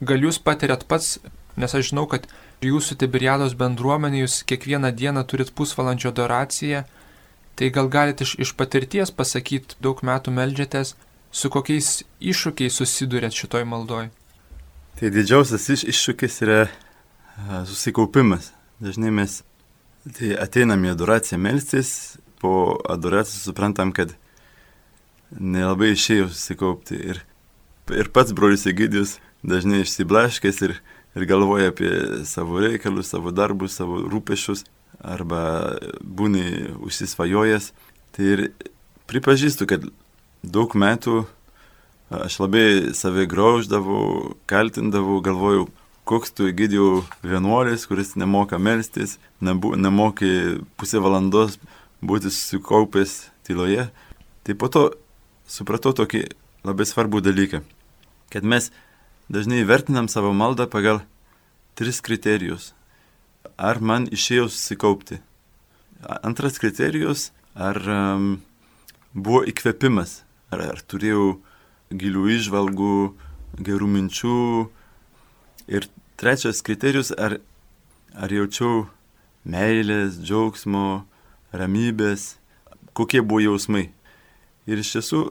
Gal 0.00 0.24
jūs 0.24 0.40
patiriat 0.40 0.86
pats, 0.88 1.18
nes 1.60 1.74
aš 1.76 1.90
žinau, 1.90 2.06
kad 2.08 2.24
jūsų 2.64 2.96
Tiberiados 3.00 3.56
bendruomenė 3.58 4.24
jūs 4.24 4.40
kiekvieną 4.48 4.92
dieną 4.96 5.24
turit 5.28 5.52
pusvalandžio 5.56 6.12
adoraciją, 6.12 6.84
tai 7.56 7.68
gal 7.74 7.90
galite 7.92 8.24
iš, 8.24 8.36
iš 8.40 8.54
patirties 8.56 9.12
pasakyti, 9.12 9.76
daug 9.84 10.00
metų 10.06 10.32
melžiatės, 10.32 10.94
su 11.30 11.50
kokiais 11.52 12.00
iššūkiais 12.20 12.80
susidurėt 12.80 13.36
šitoj 13.36 13.66
maldoj? 13.68 14.08
Tai 14.96 15.12
didžiausias 15.12 15.68
iš, 15.76 15.84
iššūkis 15.92 16.40
yra 16.46 16.62
susikaupimas. 17.68 18.50
Dažnai 18.80 19.12
mes 19.12 19.42
tai 20.16 20.32
ateinam 20.40 20.84
į 20.84 20.94
adoraciją 20.94 21.38
melstis, 21.40 22.16
po 22.40 22.80
adoracijos 22.88 23.44
suprantam, 23.44 23.92
kad 23.92 24.14
nelabai 25.36 25.92
išėjo 25.94 26.30
susikaupti. 26.32 26.96
Ir, 27.12 27.20
ir 27.92 28.08
pats 28.14 28.32
brolis 28.36 28.64
Egidijus 28.70 29.18
dažnai 29.42 29.82
išsiblaškęs 29.84 30.60
ir, 30.66 30.76
ir 31.16 31.26
galvoja 31.28 31.70
apie 31.72 31.90
savo 32.28 32.60
reikalus, 32.62 33.10
savo 33.12 33.32
darbus, 33.34 33.76
savo 33.78 34.02
rūpešius, 34.04 34.64
arba 35.00 35.78
būni 36.04 36.76
užsisvajojęs. 36.80 37.72
Tai 38.16 38.24
ir 38.26 38.46
pripažįstu, 39.10 39.66
kad 39.70 39.86
daug 40.42 40.74
metų 40.74 41.24
aš 42.10 42.40
labai 42.42 42.66
save 42.96 43.26
grauždavau, 43.30 44.34
kaltindavau, 44.50 45.20
galvojau, 45.24 45.68
koks 46.04 46.34
tu 46.34 46.48
gydijau 46.50 47.04
vienuolis, 47.22 47.86
kuris 47.86 48.16
nemoka 48.18 48.58
melstis, 48.58 49.18
nebu, 49.40 49.76
nemoki 49.78 50.58
pusę 50.76 50.98
valandos 51.02 51.58
būti 52.02 52.32
susikaupęs 52.32 53.30
tyloje. 53.46 53.86
Tai 54.42 54.56
po 54.58 54.70
to 54.72 54.84
supratau 55.46 55.92
tokį 55.94 56.24
labai 56.66 56.86
svarbų 56.88 57.22
dalyką, 57.22 57.62
kad 58.32 58.46
mes 58.46 58.70
dažnai 59.30 59.62
vertinam 59.64 60.08
savo 60.10 60.32
maldą 60.34 60.66
pagal 60.66 61.00
tris 61.78 62.02
kriterijus. 62.02 62.72
Ar 63.56 63.78
man 63.80 64.08
išėjo 64.10 64.48
susikaupti? 64.50 65.20
Antras 66.26 66.58
kriterijus, 66.58 67.30
ar 67.54 67.78
um, 67.86 68.28
buvo 69.14 69.44
įkvėpimas, 69.48 70.22
ar, 70.50 70.64
ar 70.74 70.82
turėjau 70.82 71.38
gilių 71.94 72.26
išvalgų, 72.36 72.96
gerų 73.60 73.88
minčių. 73.94 74.38
Ir 75.70 75.86
Trečias 76.20 76.60
kriterijus, 76.60 77.12
ar, 77.16 77.38
ar 78.12 78.32
jaučiau 78.34 78.88
meilės, 79.48 80.18
džiaugsmo, 80.20 81.04
ramybės, 81.56 82.34
kokie 82.92 83.22
buvo 83.22 83.40
jausmai. 83.46 83.86
Ir 84.68 84.82
iš 84.82 84.96
tiesų 84.98 85.22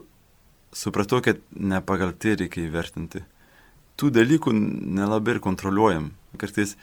supratau, 0.74 1.20
kad 1.22 1.38
ne 1.54 1.78
pagal 1.84 2.10
tai 2.18 2.34
reikia 2.40 2.64
įvertinti. 2.66 3.22
Tų 4.00 4.08
dalykų 4.16 4.54
nelabai 4.54 5.36
ir 5.36 5.42
kontroliuojam. 5.44 6.10
Kartais 6.40 6.76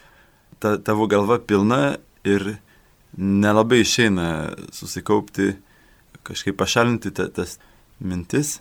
ta, 0.62 0.76
tavo 0.78 1.08
galva 1.10 1.40
pilna 1.42 1.98
ir 2.28 2.58
nelabai 3.18 3.82
išeina 3.82 4.28
susikaupti, 4.76 5.56
kažkaip 6.28 6.58
pašalinti 6.60 7.14
ta, 7.18 7.30
tas 7.34 7.58
mintis. 7.98 8.60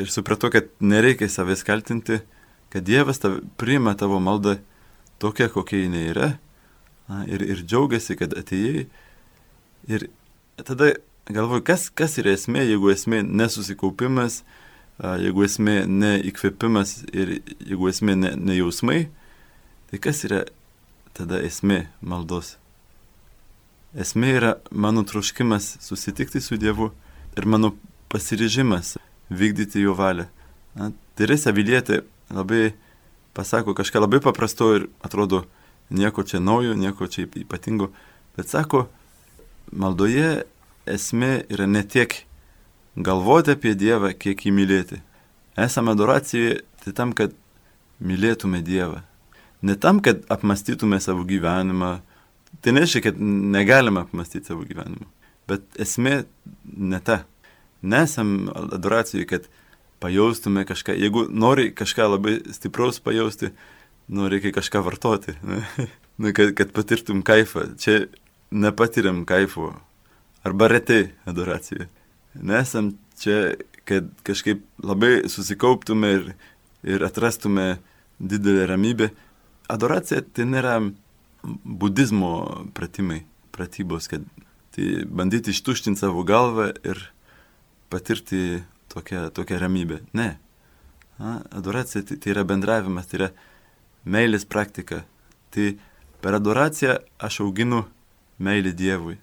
Ir 0.00 0.12
supratau, 0.12 0.50
kad 0.52 0.68
nereikia 0.80 1.28
savęs 1.30 1.64
kaltinti, 1.64 2.20
kad 2.72 2.84
Dievas 2.84 3.20
tav, 3.22 3.38
priima 3.60 3.94
tavo 3.96 4.20
maldą 4.20 4.58
tokia, 5.22 5.48
kokia 5.52 5.84
jinai 5.84 6.06
yra 6.10 6.28
ir, 7.28 7.44
ir 7.44 7.62
džiaugiasi, 7.64 8.16
kad 8.18 8.34
atėjai. 8.36 8.86
Ir 9.92 10.06
tada 10.64 10.92
galvoju, 11.30 11.64
kas, 11.66 11.88
kas 11.94 12.16
yra 12.22 12.34
esmė, 12.36 12.64
jeigu 12.66 12.92
esmė 12.92 13.22
nesusikaupimas, 13.26 14.42
jeigu 15.00 15.44
esmė 15.46 15.82
neįkvėpimas 15.88 16.96
ir 17.12 17.38
jeigu 17.60 17.88
esmė 17.90 18.16
ne, 18.18 18.32
ne 18.36 18.56
jausmai, 18.58 19.06
tai 19.90 20.00
kas 20.02 20.24
yra 20.28 20.44
tada 21.16 21.40
esmė 21.44 21.86
maldos? 22.00 22.56
Esmė 23.92 24.34
yra 24.38 24.52
mano 24.70 25.04
troškimas 25.04 25.76
susitikti 25.84 26.40
su 26.40 26.56
Dievu 26.56 26.90
ir 27.36 27.48
mano 27.48 27.74
pasiryžimas 28.12 28.96
vykdyti 29.32 29.82
jo 29.84 29.96
valią. 29.96 30.28
Na, 30.76 30.92
Teresė 31.16 31.52
Vilietė 31.52 32.02
labai 32.32 32.72
pasako 33.36 33.74
kažką 33.76 34.00
labai 34.00 34.20
paprasto 34.24 34.70
ir 34.76 34.88
atrodo 35.04 35.44
nieko 35.92 36.24
čia 36.24 36.40
naujo, 36.40 36.74
nieko 36.76 37.08
čia 37.08 37.26
ypatingo, 37.26 37.90
bet 38.36 38.48
sako, 38.48 38.86
maldoje 39.72 40.44
esmė 40.88 41.44
yra 41.52 41.68
ne 41.68 41.84
tiek 41.84 42.14
galvoti 42.96 43.56
apie 43.56 43.74
Dievą, 43.78 44.12
kiek 44.18 44.46
jį 44.46 44.52
mylėti. 44.54 45.00
Esame 45.58 45.92
adoracijoje 45.92 46.60
tai 46.84 46.92
tam, 46.96 47.12
kad 47.16 47.34
mylėtume 48.02 48.62
Dievą. 48.64 49.02
Ne 49.62 49.76
tam, 49.78 50.00
kad 50.02 50.24
apmastytume 50.32 50.98
savo 51.00 51.24
gyvenimą. 51.28 52.00
Tai 52.62 52.72
nereiškia, 52.74 53.04
kad 53.08 53.20
negalime 53.20 54.02
apmastyti 54.02 54.50
savo 54.50 54.66
gyvenimą. 54.66 55.06
Bet 55.48 55.64
esmė 55.80 56.24
ne 56.64 57.00
ta. 57.04 57.22
Nesam 57.82 58.50
adoracijoje, 58.52 59.26
kad 59.30 59.46
pajaustume 60.02 60.66
kažką. 60.66 60.96
Jeigu 60.98 61.26
nori 61.30 61.70
kažką 61.74 62.08
labai 62.16 62.36
stipraus 62.54 63.00
pajausti, 63.02 63.52
nu, 64.12 64.28
reikia 64.30 64.52
kažką 64.54 64.82
vartoti, 64.84 65.34
nu, 66.20 66.34
kad, 66.34 66.54
kad 66.58 66.74
patirtum 66.74 67.22
kaifą. 67.26 67.70
Čia 67.78 68.06
nepatiriam 68.50 69.24
kaifo. 69.26 69.72
Arba 70.42 70.68
retai 70.70 71.12
adoracijoje. 71.26 71.88
Nesam 72.34 72.92
čia, 73.20 73.54
kad 73.84 74.08
kažkaip 74.26 74.62
labai 74.82 75.28
susikauptume 75.28 76.12
ir, 76.16 76.28
ir 76.82 77.04
atrastume 77.04 77.76
didelę 78.22 78.66
ramybę. 78.70 79.10
Adoracija 79.72 80.22
tai 80.34 80.46
nėra 80.48 80.78
budizmo 81.42 82.32
pratimai, 82.76 83.22
pratybos, 83.54 84.08
kad 84.10 84.24
tai 84.72 85.04
bandyti 85.06 85.52
ištuštinti 85.52 86.00
savo 86.00 86.24
galvą 86.26 86.70
ir 86.86 87.00
patirti 87.92 88.62
tokia, 88.92 89.28
tokia 89.34 89.60
ramybė. 89.60 90.00
Ne. 90.16 90.36
Adoracija 91.20 92.04
tai, 92.06 92.16
tai 92.16 92.32
yra 92.34 92.44
bendravimas, 92.48 93.08
tai 93.10 93.20
yra 93.20 93.30
meilės 94.04 94.46
praktika. 94.48 95.02
Tai 95.52 95.74
per 96.24 96.38
adoraciją 96.38 96.98
aš 97.20 97.42
auginu 97.44 97.84
meilį 98.42 98.72
Dievui. 98.78 99.18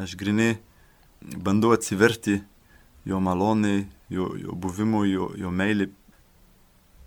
Aš 0.00 0.16
grinai 0.18 0.56
bandau 1.42 1.72
atsiverti 1.74 2.40
jo 3.08 3.20
maloniai, 3.20 3.86
jo, 4.12 4.32
jo 4.38 4.54
buvimui, 4.58 5.10
jo, 5.12 5.30
jo 5.38 5.50
meilį. 5.50 5.88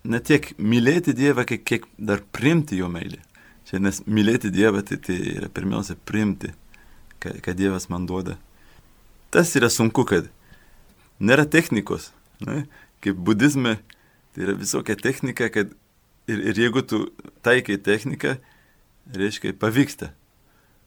Ne 0.06 0.20
tiek 0.22 0.52
mylėti 0.62 1.16
Dievą, 1.18 1.46
kiek, 1.50 1.64
kiek 1.66 1.88
dar 1.98 2.22
priimti 2.36 2.78
jo 2.78 2.90
meilį. 2.92 3.22
Čia 3.66 3.80
nes 3.82 4.04
mylėti 4.06 4.52
Dievą 4.54 4.84
tai, 4.86 5.00
tai 5.02 5.18
yra 5.34 5.50
pirmiausia 5.50 5.98
priimti, 6.06 6.52
ką, 7.24 7.40
ką 7.42 7.56
Dievas 7.58 7.90
man 7.90 8.06
duoda. 8.06 8.38
Tas 9.34 9.56
yra 9.58 9.72
sunku, 9.74 10.06
kad 10.06 10.30
nėra 11.20 11.48
technikos. 11.50 12.12
Ne? 12.46 12.66
Kaip 13.02 13.18
budizme, 13.26 13.80
tai 14.36 14.46
yra 14.46 14.58
visokia 14.60 14.98
technika, 15.00 15.50
kad 15.50 15.74
ir, 16.30 16.44
ir 16.52 16.62
jeigu 16.66 16.84
tu 16.86 17.02
taikai 17.46 17.80
techniką, 17.82 18.36
reiškia, 19.16 19.56
pavyksta. 19.58 20.12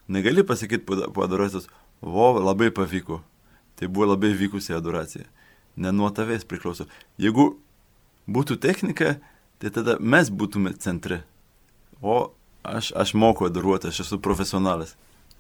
Negali 0.09 0.45
pasakyti 0.47 1.03
adoracijos, 1.25 1.67
vo, 2.01 2.33
labai 2.39 2.71
pavyko. 2.75 3.23
Tai 3.79 3.89
buvo 3.89 4.13
labai 4.13 4.33
vykusi 4.35 4.75
adoracija. 4.75 5.25
Ne 5.79 5.93
nuo 5.95 6.11
tavęs 6.11 6.47
priklauso. 6.49 6.89
Jeigu 7.19 7.53
būtų 8.29 8.59
technika, 8.63 9.17
tai 9.63 9.71
tada 9.75 9.97
mes 10.01 10.31
būtume 10.31 10.75
centre. 10.79 11.23
o 12.03 12.33
aš, 12.63 12.93
aš 12.93 13.15
moku 13.15 13.47
adoruoti, 13.47 13.89
aš 13.89 14.01
esu 14.01 14.19
profesionalas. 14.23 14.95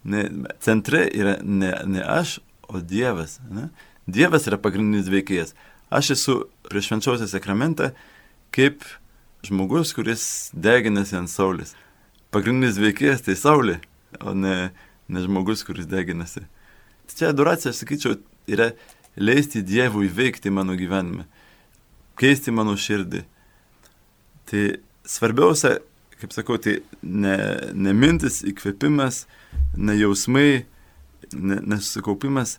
Ne, 0.04 0.28
centre 0.60 1.04
yra 1.14 1.36
ne, 1.42 1.72
ne 1.86 2.02
aš, 2.02 2.38
o 2.68 2.80
Dievas. 2.80 3.38
Ne? 3.50 3.68
Dievas 4.06 4.46
yra 4.48 4.58
pagrindinis 4.60 5.10
veikėjas. 5.10 5.54
Aš 5.90 6.12
esu 6.16 6.38
prieš 6.68 6.90
švenčiausią 6.90 7.28
sakramentą 7.30 7.92
kaip 8.54 8.84
žmogus, 9.46 9.94
kuris 9.96 10.50
deginasi 10.52 11.16
ant 11.18 11.32
saulės. 11.32 11.74
Pagrindinis 12.34 12.80
veikėjas 12.80 13.24
tai 13.24 13.36
saulė, 13.38 13.78
o 14.20 14.34
ne, 14.36 14.70
ne 15.08 15.22
žmogus, 15.24 15.64
kuris 15.66 15.88
deginasi. 15.88 16.44
Čia 17.14 17.32
adoracija, 17.32 17.72
aš 17.72 17.82
sakyčiau, 17.82 18.18
yra 18.50 18.70
leisti 19.16 19.62
Dievui 19.64 20.10
veikti 20.12 20.52
mano 20.52 20.76
gyvenime, 20.78 21.24
keisti 22.20 22.52
mano 22.54 22.76
širdį. 22.78 23.24
Tai 24.48 24.64
svarbiausia, 25.08 25.78
kaip 26.20 26.34
sakau, 26.34 26.58
tai 26.60 26.78
ne, 27.02 27.36
ne 27.74 27.94
mintis, 27.96 28.42
įkvėpimas, 28.48 29.24
ne 29.76 29.96
jausmai, 29.98 30.64
ne, 31.32 31.60
nesusikaupimas, 31.62 32.58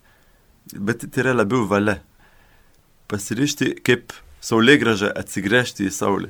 bet 0.73 1.05
tai 1.05 1.25
yra 1.25 1.37
labiau 1.37 1.67
valia. 1.69 1.99
Pasirišti 3.09 3.73
kaip 3.85 4.13
saulėgražą 4.45 5.09
atsigręžti 5.17 5.87
į 5.89 5.93
saulę. 5.93 6.29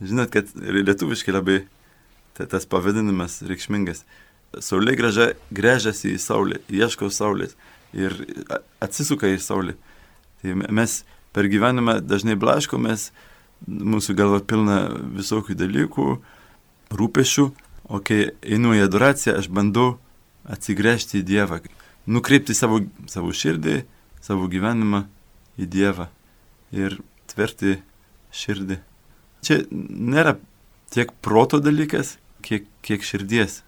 Žinot, 0.00 0.30
kad 0.32 0.48
lietuviškai 0.56 1.34
labai 1.34 1.58
tas 2.40 2.64
pavadinimas 2.64 3.42
reikšmingas. 3.44 4.06
Saulėgraža 4.58 5.32
grėžiasi 5.54 6.16
į 6.16 6.20
saulę, 6.22 6.58
ieško 6.66 7.10
saulės 7.14 7.54
ir 7.94 8.14
atsisuka 8.82 9.30
į 9.30 9.38
saulę. 9.42 9.76
Tai 10.40 10.56
mes 10.72 11.02
per 11.34 11.46
gyvenimą 11.50 12.00
dažnai 12.02 12.34
blaškomės, 12.40 13.10
mūsų 13.68 14.16
galva 14.18 14.40
pilna 14.42 14.80
visokių 15.14 15.54
dalykų, 15.58 16.06
rūpešių, 16.90 17.46
o 17.90 18.00
kai 18.02 18.30
einu 18.42 18.74
į 18.78 18.84
adoraciją, 18.86 19.36
aš 19.38 19.50
bandau 19.52 19.98
atsigręžti 20.50 21.20
į 21.20 21.26
Dievą, 21.28 21.60
nukreipti 22.10 22.56
savo, 22.56 22.80
savo 23.10 23.34
širdį, 23.36 23.82
savo 24.24 24.48
gyvenimą 24.50 25.04
į 25.60 25.68
Dievą 25.70 26.08
ir 26.74 26.98
tverti 27.30 27.78
širdį. 28.34 28.80
Čia 29.44 29.62
nėra 29.70 30.36
tiek 30.92 31.12
proto 31.22 31.60
dalykas, 31.62 32.16
kiek, 32.44 32.66
kiek 32.82 33.04
širdies. 33.06 33.60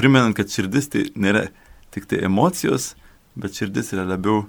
Primenant, 0.00 0.36
kad 0.36 0.48
širdis 0.48 0.88
tai 0.88 1.04
nėra 1.12 1.48
tik 1.92 2.06
tai 2.08 2.22
emocijos, 2.24 2.94
bet 3.36 3.58
širdis 3.58 3.92
yra 3.92 4.06
labiau 4.08 4.46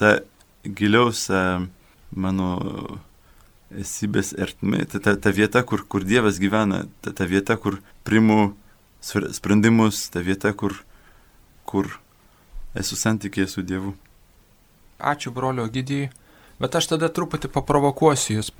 ta 0.00 0.18
giliausia 0.64 1.68
mano 2.16 2.54
esybės 3.68 4.32
ertmė, 4.40 4.86
ta, 4.88 5.00
ta, 5.04 5.12
ta 5.20 5.32
vieta, 5.34 5.62
kur, 5.68 5.84
kur 5.84 6.06
Dievas 6.08 6.38
gyvena, 6.40 6.86
ta, 7.04 7.12
ta 7.12 7.26
vieta, 7.28 7.58
kur 7.60 7.82
primu 8.08 8.54
sprendimus, 9.04 10.06
ta 10.12 10.22
vieta, 10.24 10.54
kur, 10.56 10.78
kur 11.68 11.90
esu 12.78 12.96
santykėje 12.96 13.50
su 13.52 13.64
Dievu. 13.66 13.92
Ačiū 14.98 15.30
brolio 15.34 15.68
Gidijai, 15.70 16.08
bet 16.58 16.80
aš 16.80 16.94
tada 16.94 17.12
truputį 17.12 17.52
paprovokuosiu 17.54 18.38
jūs. 18.38 18.50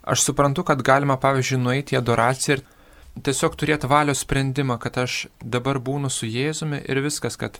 Aš 0.00 0.24
suprantu, 0.26 0.64
kad 0.66 0.82
galima, 0.82 1.16
pavyzdžiui, 1.20 1.60
nueiti 1.60 1.94
į 1.94 2.00
adoraciją 2.00 2.58
ir 2.58 2.64
tiesiog 3.26 3.56
turėti 3.58 3.88
valios 3.90 4.22
sprendimą, 4.24 4.78
kad 4.80 4.98
aš 5.02 5.26
dabar 5.40 5.80
būnu 5.82 6.10
su 6.12 6.28
Jėzumi 6.28 6.80
ir 6.88 7.02
viskas, 7.04 7.36
kad 7.40 7.58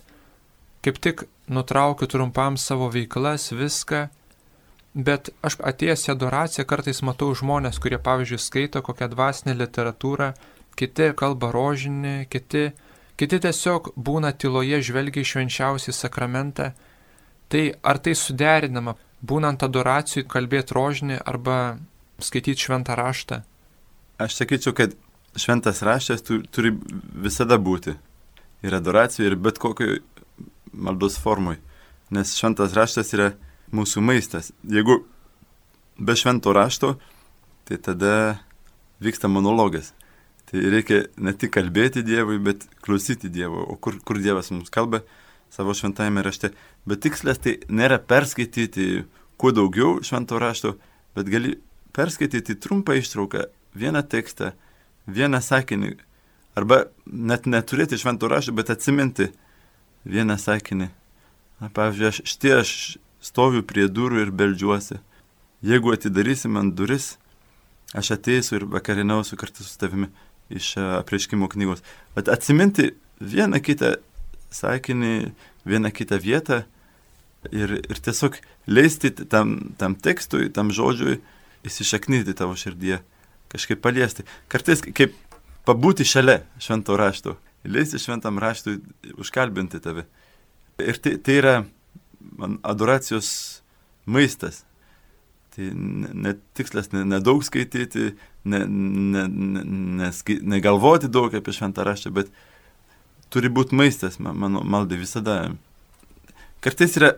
kaip 0.85 0.97
tik 1.01 1.25
nutraukiu 1.51 2.07
trumpam 2.09 2.57
savo 2.57 2.89
veiklas, 2.93 3.51
viską, 3.53 4.07
bet 4.93 5.29
aš 5.45 5.59
atėjęs 5.71 6.07
į 6.07 6.13
adoraciją 6.15 6.65
kartais 6.67 7.01
matau 7.05 7.31
žmonės, 7.37 7.79
kurie, 7.83 7.99
pavyzdžiui, 8.01 8.41
skaito 8.41 8.81
kokią 8.85 9.11
dvasinę 9.13 9.55
literatūrą, 9.59 10.31
kiti 10.79 11.11
kalba 11.17 11.51
rožinį, 11.53 12.15
kiti, 12.31 12.71
kiti 13.19 13.41
tiesiog 13.45 13.93
būna 13.95 14.33
tyloje 14.33 14.81
žvelgia 14.87 15.23
į 15.23 15.31
švenčiausią 15.33 15.95
sakramentą. 15.95 16.71
Tai 17.51 17.63
ar 17.83 17.99
tai 17.99 18.15
suderinama, 18.15 18.95
būnant 19.21 19.63
adoracijui, 19.67 20.27
kalbėti 20.27 20.75
rožinį 20.75 21.21
arba 21.27 21.77
skaityti 22.23 22.67
šventą 22.67 22.95
raštą? 22.95 23.41
Aš 24.21 24.37
sakyčiau, 24.39 24.73
kad 24.77 24.95
šventas 25.35 25.81
raštas 25.85 26.23
turi 26.25 26.73
visada 27.13 27.57
būti. 27.57 27.95
Ir 28.61 28.75
adoracijoje, 28.77 29.31
ir 29.31 29.37
bet 29.41 29.57
kokio 29.61 29.97
maldos 30.71 31.17
formui. 31.19 31.57
Nes 32.11 32.35
šventas 32.37 32.75
raštas 32.77 33.13
yra 33.15 33.31
mūsų 33.73 34.03
maistas. 34.03 34.51
Jeigu 34.67 35.01
be 35.97 36.15
švento 36.17 36.53
rašto, 36.53 36.97
tai 37.65 37.79
tada 37.81 38.13
vyksta 39.01 39.31
monologas. 39.31 39.93
Tai 40.51 40.61
reikia 40.73 41.05
ne 41.17 41.33
tik 41.33 41.53
kalbėti 41.55 42.03
Dievui, 42.03 42.37
bet 42.43 42.67
klausyti 42.83 43.31
Dievo. 43.31 43.63
O 43.63 43.77
kur, 43.79 43.97
kur 44.03 44.19
Dievas 44.19 44.51
mums 44.51 44.69
kalba 44.73 45.01
savo 45.51 45.73
šventajame 45.75 46.23
rašte. 46.23 46.51
Bet 46.85 47.03
tikslas 47.05 47.39
tai 47.39 47.57
nėra 47.71 48.01
perskaityti 48.03 49.05
kuo 49.39 49.53
daugiau 49.55 49.99
švento 50.05 50.39
rašto, 50.41 50.75
bet 51.15 51.29
gali 51.31 51.55
perskaityti 51.95 52.57
trumpą 52.61 52.97
ištrauką, 52.99 53.47
vieną 53.75 54.03
tekstą, 54.07 54.51
vieną 55.07 55.41
sakinį. 55.43 55.95
Arba 56.57 56.85
net 57.05 57.47
neturėti 57.47 57.99
švento 57.99 58.27
rašto, 58.31 58.53
bet 58.55 58.69
atsiminti 58.73 59.29
vieną 60.05 60.37
sakinį. 60.41 60.89
Na, 61.61 61.69
pavyzdžiui, 61.69 62.09
aš 62.09 62.21
štai 62.27 62.53
aš 62.57 62.73
stoviu 63.21 63.61
prie 63.63 63.87
durų 63.87 64.25
ir 64.25 64.33
beldžiuosi. 64.35 64.99
Jeigu 65.61 65.93
atidarysi 65.93 66.49
man 66.49 66.73
duris, 66.73 67.15
aš 67.93 68.15
ateisiu 68.17 68.57
ir 68.57 68.67
vakarinausiu 68.71 69.37
kartu 69.37 69.63
su 69.63 69.77
tavimi 69.79 70.09
iš 70.51 70.73
apreiškimo 70.77 71.47
knygos. 71.51 71.83
Bet 72.15 72.31
atsiminti 72.33 72.91
vieną 73.21 73.61
kitą 73.63 73.95
sakinį, 74.51 75.31
vieną 75.69 75.91
kitą 75.95 76.19
vietą 76.19 76.63
ir, 77.51 77.77
ir 77.79 78.01
tiesiog 78.03 78.39
leisti 78.67 79.13
tam, 79.29 79.71
tam 79.77 79.95
tekstui, 79.95 80.49
tam 80.53 80.73
žodžiui 80.73 81.19
įsišaknyti 81.67 82.35
tavo 82.37 82.57
širdie, 82.57 82.99
kažkaip 83.51 83.83
paliesti. 83.83 84.25
Kartais 84.51 84.83
kaip 84.87 85.15
pabūti 85.67 86.07
šalia 86.07 86.41
švento 86.59 86.97
rašto 86.97 87.37
leisti 87.63 87.99
šventam 87.99 88.39
raštui 88.39 88.79
užkalbinti 89.17 89.79
tave. 89.79 90.05
Ir 90.79 90.97
tai, 90.97 91.17
tai 91.17 91.33
yra 91.37 91.63
man 92.37 92.59
adoracijos 92.63 93.61
maistas. 94.05 94.65
Tai 95.55 95.71
net 95.75 96.37
tikslas 96.55 96.91
nedaug 96.91 97.41
ne 97.41 97.45
skaityti, 97.45 98.15
negalvoti 98.43 101.05
ne, 101.05 101.09
ne, 101.09 101.11
ne 101.11 101.11
daug 101.11 101.35
apie 101.35 101.53
šventą 101.53 101.83
raštą, 101.85 102.11
bet 102.15 102.27
turi 103.29 103.49
būti 103.51 103.75
maistas 103.75 104.19
mano 104.19 104.63
maldai 104.63 104.97
visada. 105.01 105.51
Kartais 106.63 106.97
yra 106.97 107.13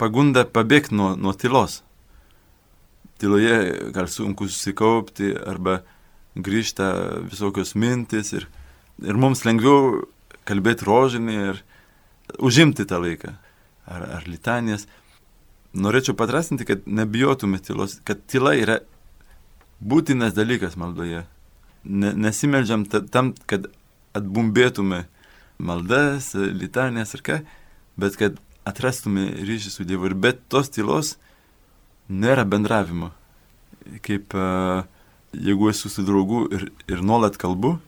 pagunda 0.00 0.44
pabėgti 0.44 0.94
nuo, 0.96 1.16
nuo 1.16 1.32
tylos. 1.32 1.82
Tyloje 3.20 3.90
gal 3.92 4.08
sunku 4.08 4.48
susikaupti 4.48 5.34
arba 5.46 5.80
grįžta 6.40 6.90
visokios 7.28 7.74
mintis 7.76 8.32
ir 8.32 8.46
ir 9.04 9.16
mums 9.16 9.44
lengviau 9.46 10.06
kalbėti 10.48 10.86
rožinį 10.86 11.36
ir 11.50 11.60
užimti 12.38 12.86
tą 12.88 13.00
laiką. 13.02 13.34
Ar, 13.90 14.06
ar 14.20 14.26
litanijas. 14.28 14.86
Norėčiau 15.74 16.16
patrasinti, 16.18 16.66
kad 16.66 16.86
nebijotume 16.86 17.60
tylos, 17.62 17.98
kad 18.06 18.22
tyla 18.30 18.56
yra 18.58 18.80
būtinas 19.80 20.34
dalykas 20.36 20.76
maldoje. 20.78 21.24
Ne, 21.84 22.12
nesimeldžiam 22.12 22.84
tam, 22.90 23.32
kad 23.50 23.68
atbumbėtume 24.18 25.04
maldas, 25.62 26.32
litanijas 26.34 27.14
ir 27.16 27.24
ką, 27.26 27.38
bet 28.00 28.18
kad 28.20 28.38
atrastume 28.68 29.28
ryšį 29.38 29.72
su 29.72 29.86
Dievu. 29.88 30.10
Ir 30.10 30.18
bet 30.18 30.42
tos 30.52 30.72
tylos 30.74 31.16
nėra 32.10 32.44
bendravimo. 32.48 33.12
Kaip 34.04 34.34
uh, 34.36 34.82
jeigu 35.32 35.70
esu 35.70 35.90
su 35.90 36.02
draugu 36.06 36.46
ir, 36.52 36.66
ir 36.90 37.04
nuolat 37.06 37.38
kalbu, 37.40 37.78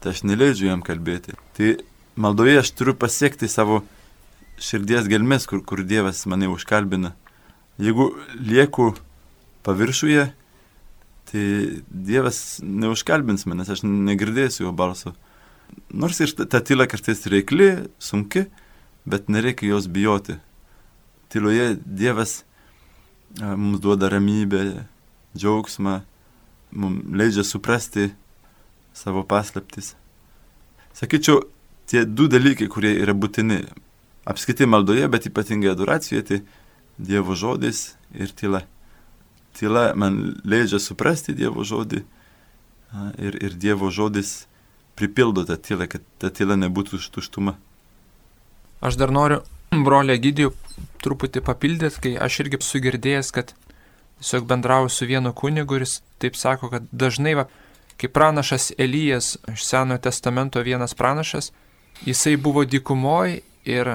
tai 0.00 0.14
aš 0.14 0.22
neleidžiu 0.28 0.70
jam 0.70 0.84
kalbėti. 0.84 1.34
Tai 1.56 1.74
maldoje 2.20 2.60
aš 2.60 2.70
turiu 2.78 2.94
pasiekti 2.98 3.48
savo 3.50 3.82
širdies 4.62 5.08
gelmes, 5.10 5.48
kur, 5.50 5.62
kur 5.66 5.82
Dievas 5.82 6.24
mane 6.30 6.48
užkalbina. 6.52 7.14
Jeigu 7.82 8.12
lieku 8.38 8.92
paviršuje, 9.66 10.28
tai 11.30 11.44
Dievas 11.88 12.60
neužkalbins 12.62 13.46
manęs, 13.50 13.72
aš 13.74 13.82
negirdėsiu 13.86 14.68
jo 14.68 14.74
balso. 14.76 15.14
Nors 15.90 16.20
ir 16.22 16.30
ta 16.36 16.60
tyla 16.62 16.86
kartais 16.86 17.24
reikli, 17.26 17.88
sunki, 17.98 18.46
bet 19.08 19.30
nereikia 19.32 19.72
jos 19.72 19.88
bijoti. 19.90 20.38
Tyloje 21.32 21.74
Dievas 21.82 22.44
mums 23.40 23.80
duoda 23.80 24.08
ramybę, 24.08 24.84
džiaugsmą, 25.36 26.00
mums 26.72 27.04
leidžia 27.10 27.44
suprasti 27.44 28.10
savo 28.94 29.24
paslaptis. 29.26 29.94
Sakyčiau, 30.94 31.42
tie 31.90 32.04
du 32.06 32.28
dalykai, 32.30 32.68
kurie 32.70 32.94
yra 33.02 33.14
būtini 33.14 33.64
apskaitai 34.30 34.68
maldoje, 34.70 35.08
bet 35.10 35.26
ypatingai 35.30 35.72
adoracijoje, 35.74 36.22
tai 36.28 36.42
Dievo 36.94 37.34
žodis 37.34 37.96
ir 38.14 38.30
tyla. 38.30 38.60
Tyla 39.58 39.88
man 39.98 40.36
leidžia 40.46 40.78
suprasti 40.78 41.34
Dievo 41.34 41.64
žodį, 41.66 42.04
ir, 43.18 43.38
ir 43.42 43.56
Dievo 43.58 43.90
žodis 43.90 44.44
pripildo 44.94 45.42
tą 45.42 45.58
tylą, 45.58 45.88
kad 45.90 46.06
ta 46.22 46.30
tyla 46.30 46.54
nebūtų 46.54 47.02
tuštuma. 47.10 47.56
Aš 48.84 48.98
dar 49.00 49.10
noriu 49.10 49.42
brolį 49.82 50.18
Gidijų 50.28 50.52
truputį 51.04 51.42
papildyti, 51.44 52.00
kai 52.00 52.12
aš 52.26 52.40
irgi 52.44 52.60
sugirdėjęs, 52.62 53.32
kad 53.34 53.52
tiesiog 54.20 54.46
bendrauju 54.48 54.92
su 54.92 55.08
vienu 55.10 55.34
kunigu 55.36 55.78
ir 55.78 55.86
jis 55.86 55.98
taip 56.22 56.38
sako, 56.38 56.70
kad 56.72 56.86
dažnai, 56.92 57.34
va, 57.40 57.48
kai 58.00 58.08
pranašas 58.08 58.72
Elijas 58.78 59.34
iš 59.52 59.66
Senojo 59.66 60.00
testamento 60.06 60.62
vienas 60.62 60.94
pranašas, 60.94 61.52
jisai 62.06 62.36
buvo 62.36 62.64
dykumoj 62.64 63.40
ir 63.64 63.94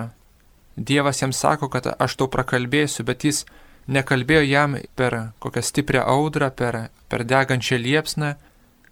Dievas 0.80 1.22
jam 1.22 1.34
sako, 1.34 1.68
kad 1.68 1.90
aš 2.00 2.16
tau 2.16 2.30
prakalbėsiu, 2.32 3.04
bet 3.04 3.26
jis 3.28 3.42
nekalbėjo 3.92 4.44
jam 4.48 4.78
per 4.96 5.16
kokią 5.44 5.64
stiprią 5.66 6.06
audrą, 6.08 6.48
per, 6.56 6.78
per 7.12 7.26
degančią 7.28 7.80
liepsną, 7.84 8.30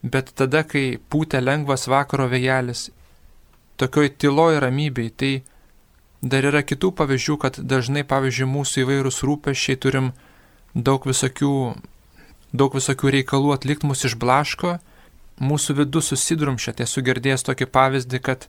bet 0.03 0.33
tada, 0.35 0.65
kai 0.67 0.97
pūtė 1.09 1.39
lengvas 1.39 1.87
vakaro 1.87 2.27
vėjelis, 2.27 2.89
tokioj 3.79 4.09
tyloj 4.19 4.59
ramybei, 4.65 5.13
tai 5.15 5.31
dar 6.31 6.47
yra 6.49 6.63
kitų 6.65 6.91
pavyzdžių, 6.97 7.37
kad 7.41 7.59
dažnai, 7.59 8.03
pavyzdžiui, 8.07 8.49
mūsų 8.49 8.83
įvairūs 8.83 9.23
rūpešiai 9.27 9.79
turim 9.81 10.11
daug 10.73 11.05
visokių, 11.07 11.53
daug 12.53 12.77
visokių 12.77 13.13
reikalų 13.17 13.53
atlikti 13.55 13.89
mūsų 13.89 14.11
išblaško, 14.11 14.77
mūsų 15.43 15.77
vidus 15.81 16.11
susidrumšia, 16.13 16.73
tai 16.77 16.87
sugirdėjęs 16.89 17.45
tokį 17.47 17.69
pavyzdį, 17.73 18.21
kad 18.25 18.47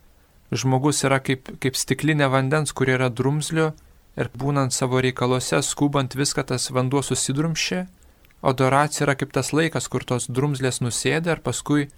žmogus 0.51 1.03
yra 1.05 1.19
kaip, 1.21 1.51
kaip 1.61 1.77
stiklinė 1.77 2.29
vandens, 2.33 2.73
kur 2.73 2.89
yra 2.89 3.09
drumzlio 3.13 3.71
ir 4.19 4.31
būnant 4.33 4.73
savo 4.73 5.01
reikaluose, 5.03 5.61
skubant 5.63 6.17
viską 6.17 6.47
tas 6.49 6.69
vanduo 6.73 7.03
susidrumšia, 7.05 7.85
adoracija 8.41 9.05
yra 9.05 9.15
kaip 9.19 9.33
tas 9.35 9.53
laikas, 9.53 9.87
kur 9.91 10.05
tos 10.07 10.27
drumzlės 10.31 10.81
nusėda 10.81 11.37
ir 11.37 11.43
paskui 11.45 11.89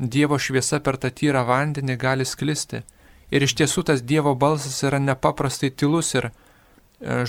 Dievo 0.00 0.38
šviesa 0.38 0.78
per 0.80 0.96
tą 1.02 1.10
tyrą 1.10 1.42
vandenį 1.48 1.96
gali 1.98 2.24
sklisti. 2.24 2.84
Ir 3.30 3.46
iš 3.46 3.54
tiesų 3.58 3.84
tas 3.86 4.02
Dievo 4.02 4.34
balsas 4.34 4.80
yra 4.86 4.98
nepaprastai 5.02 5.70
tylus 5.70 6.14
ir 6.18 6.30
e, 6.30 6.32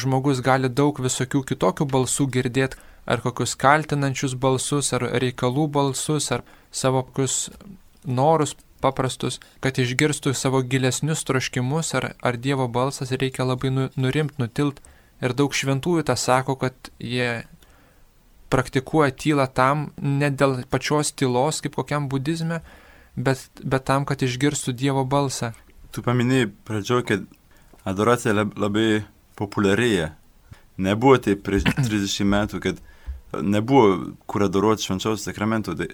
žmogus 0.01 0.41
gali 0.41 0.69
daug 0.69 0.97
visokių 0.97 1.43
kitokių 1.51 1.85
balsų 1.93 2.27
girdėti, 2.33 2.79
ar 3.05 3.21
kokius 3.21 3.53
kaltinančius 3.59 4.33
balsus, 4.33 4.91
ar 4.97 5.05
reikalų 5.21 5.67
balsus, 5.77 6.31
ar 6.33 6.43
savo 6.71 7.03
kokius 7.05 7.49
norus 8.05 8.55
paprastus, 8.81 9.39
kad 9.61 9.77
išgirstų 9.77 10.33
savo 10.33 10.61
gilesnius 10.65 11.23
troškimus 11.27 11.93
ar, 11.97 12.11
ar 12.21 12.37
Dievo 12.41 12.67
balsas 12.67 13.13
reikia 13.13 13.45
labai 13.45 13.69
nu, 13.73 13.89
nurimt, 13.95 14.37
nutilt. 14.41 14.81
Ir 15.21 15.35
daug 15.37 15.53
šventųjų 15.53 16.01
tą 16.07 16.15
sako, 16.17 16.55
kad 16.57 16.89
jie 16.97 17.43
praktikuoja 18.49 19.13
tylą 19.13 19.45
tam, 19.53 19.91
ne 20.01 20.31
dėl 20.33 20.63
pačios 20.73 21.13
tylos, 21.13 21.61
kaip 21.61 21.77
kokiam 21.77 22.09
budizme, 22.09 22.63
bet, 23.15 23.43
bet 23.61 23.85
tam, 23.85 24.07
kad 24.09 24.25
išgirstų 24.25 24.73
Dievo 24.73 25.05
balsą. 25.05 25.53
Tu 25.91 26.03
paminėjai 26.05 26.49
pradžioje, 26.67 27.05
kad 27.09 27.25
adoracija 27.87 28.35
labai 28.35 29.03
populiarėja. 29.39 30.11
Nebuvo 30.81 31.17
taip 31.21 31.43
prieš 31.45 31.67
30 31.87 32.29
metų, 32.31 32.61
kad 32.63 32.81
nebuvo 33.41 34.13
kur 34.29 34.47
adoruoti 34.47 34.87
švenčiausio 34.87 35.23
sakramento. 35.23 35.75
Tai 35.77 35.89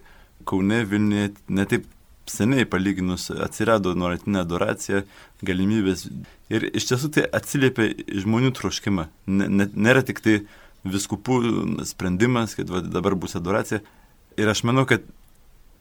Kaune 0.47 0.83
Vilniuje 0.87 1.31
netaip 1.49 1.87
seniai 2.27 2.67
palyginus 2.67 3.29
atsirado 3.31 3.93
nuolatinė 3.97 4.41
adoracija, 4.43 5.03
galimybės. 5.47 6.07
Ir 6.51 6.67
iš 6.75 6.89
tiesų 6.91 7.11
tai 7.15 7.25
atsiliepia 7.39 7.89
žmonių 8.23 8.53
troškimą. 8.57 9.07
Nėra 9.27 10.03
tik 10.05 10.21
tai 10.23 10.39
viskupų 10.87 11.41
sprendimas, 11.87 12.55
kad 12.57 12.69
va, 12.71 12.83
dabar 12.83 13.15
bus 13.19 13.35
adoracija. 13.39 13.81
Ir 14.37 14.51
aš 14.51 14.63
manau, 14.67 14.85
kad 14.87 15.05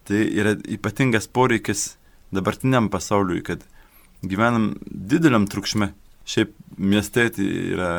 tai 0.07 0.23
yra 0.39 0.55
ypatingas 0.71 1.27
poreikis 1.29 1.97
dabartiniam 2.35 2.89
pasauliui, 2.91 3.43
kad 3.47 3.65
gyvenam 4.25 4.75
dideliam 4.87 5.47
triukšme. 5.51 5.93
Šiaip 6.27 6.55
mieste 6.77 7.29
tai 7.37 7.47
yra 7.75 7.91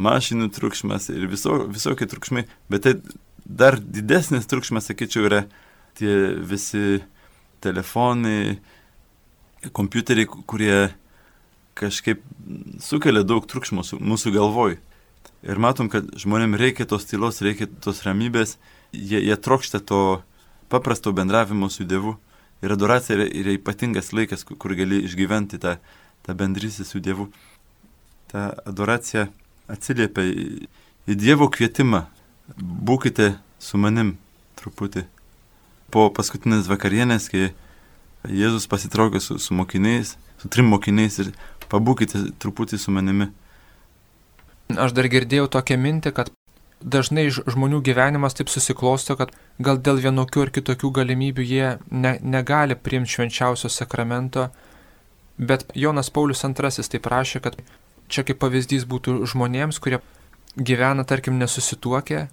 mašinų 0.00 0.50
triukšmas 0.54 1.10
ir 1.14 1.28
viso, 1.30 1.60
visokie 1.70 2.08
triukšmai, 2.10 2.46
bet 2.72 2.86
tai 2.86 2.96
dar 3.46 3.78
didesnis 3.78 4.48
triukšmas, 4.50 4.88
sakyčiau, 4.90 5.28
yra 5.28 5.44
tie 5.96 6.34
visi 6.42 7.00
telefonai, 7.64 8.58
kompiuteriai, 9.76 10.28
kurie 10.28 10.90
kažkaip 11.76 12.22
sukelia 12.82 13.24
daug 13.26 13.46
triukšmo 13.48 13.84
mūsų 14.00 14.34
galvoj. 14.34 14.78
Ir 15.46 15.60
matom, 15.62 15.90
kad 15.92 16.08
žmonėm 16.18 16.56
reikia 16.58 16.86
tos 16.88 17.06
tylos, 17.08 17.42
reikia 17.44 17.68
tos 17.84 18.02
ramybės, 18.06 18.56
jie, 18.92 19.20
jie 19.20 19.36
trokšta 19.36 19.82
to 19.84 20.00
paprasto 20.72 21.12
bendravimo 21.14 21.68
su 21.70 21.86
Dievu. 21.86 22.16
Ir 22.64 22.72
adoracija 22.72 23.18
yra, 23.18 23.26
yra 23.28 23.56
ypatingas 23.56 24.12
laikas, 24.16 24.44
kur 24.46 24.76
gali 24.78 25.02
išgyventi 25.04 25.60
tą, 25.62 25.76
tą 26.26 26.36
bendrystę 26.38 26.86
su 26.88 27.00
Dievu. 27.04 27.28
Ta 28.32 28.52
adoracija 28.66 29.28
atsiliepia 29.70 30.24
į, 30.26 30.68
į 31.10 31.18
Dievo 31.20 31.50
kvietimą. 31.52 32.06
Būkite 32.56 33.34
su 33.58 33.78
manim 33.82 34.14
truputį 34.56 35.04
po 35.92 36.08
paskutinės 36.14 36.68
vakarienės, 36.70 37.28
kai 37.30 37.50
Jėzus 38.26 38.66
pasitraukė 38.70 39.20
su, 39.22 39.36
su 39.38 39.54
mokiniais, 39.54 40.16
su 40.40 40.48
trim 40.50 40.70
mokiniais 40.72 41.18
ir 41.22 41.30
pabūkite 41.70 42.24
truputį 42.42 42.78
su 42.82 42.94
manimi. 42.94 43.28
Aš 44.74 44.96
dar 44.96 45.06
girdėjau 45.10 45.46
tokią 45.52 45.78
mintį, 45.78 46.12
kad 46.16 46.32
dažnai 46.86 47.26
žmonių 47.34 47.80
gyvenimas 47.84 48.36
taip 48.38 48.50
susiklosto, 48.52 49.16
kad 49.18 49.32
gal 49.58 49.80
dėl 49.82 49.98
vienokių 50.04 50.46
ar 50.46 50.52
kitokių 50.54 50.92
galimybių 51.00 51.46
jie 51.46 51.72
ne, 51.90 52.16
negali 52.22 52.78
priimti 52.78 53.16
švenčiausio 53.16 53.70
sakramento, 53.72 54.48
bet 55.36 55.66
Jonas 55.74 56.10
Paulius 56.10 56.44
II 56.46 56.54
taip 56.54 57.02
prašė, 57.02 57.42
kad 57.42 57.58
čia 58.08 58.22
kaip 58.22 58.38
pavyzdys 58.42 58.86
būtų 58.86 59.18
žmonėms, 59.26 59.80
kurie 59.82 60.00
gyvena, 60.56 61.04
tarkim, 61.04 61.38
nesusituokę. 61.42 62.26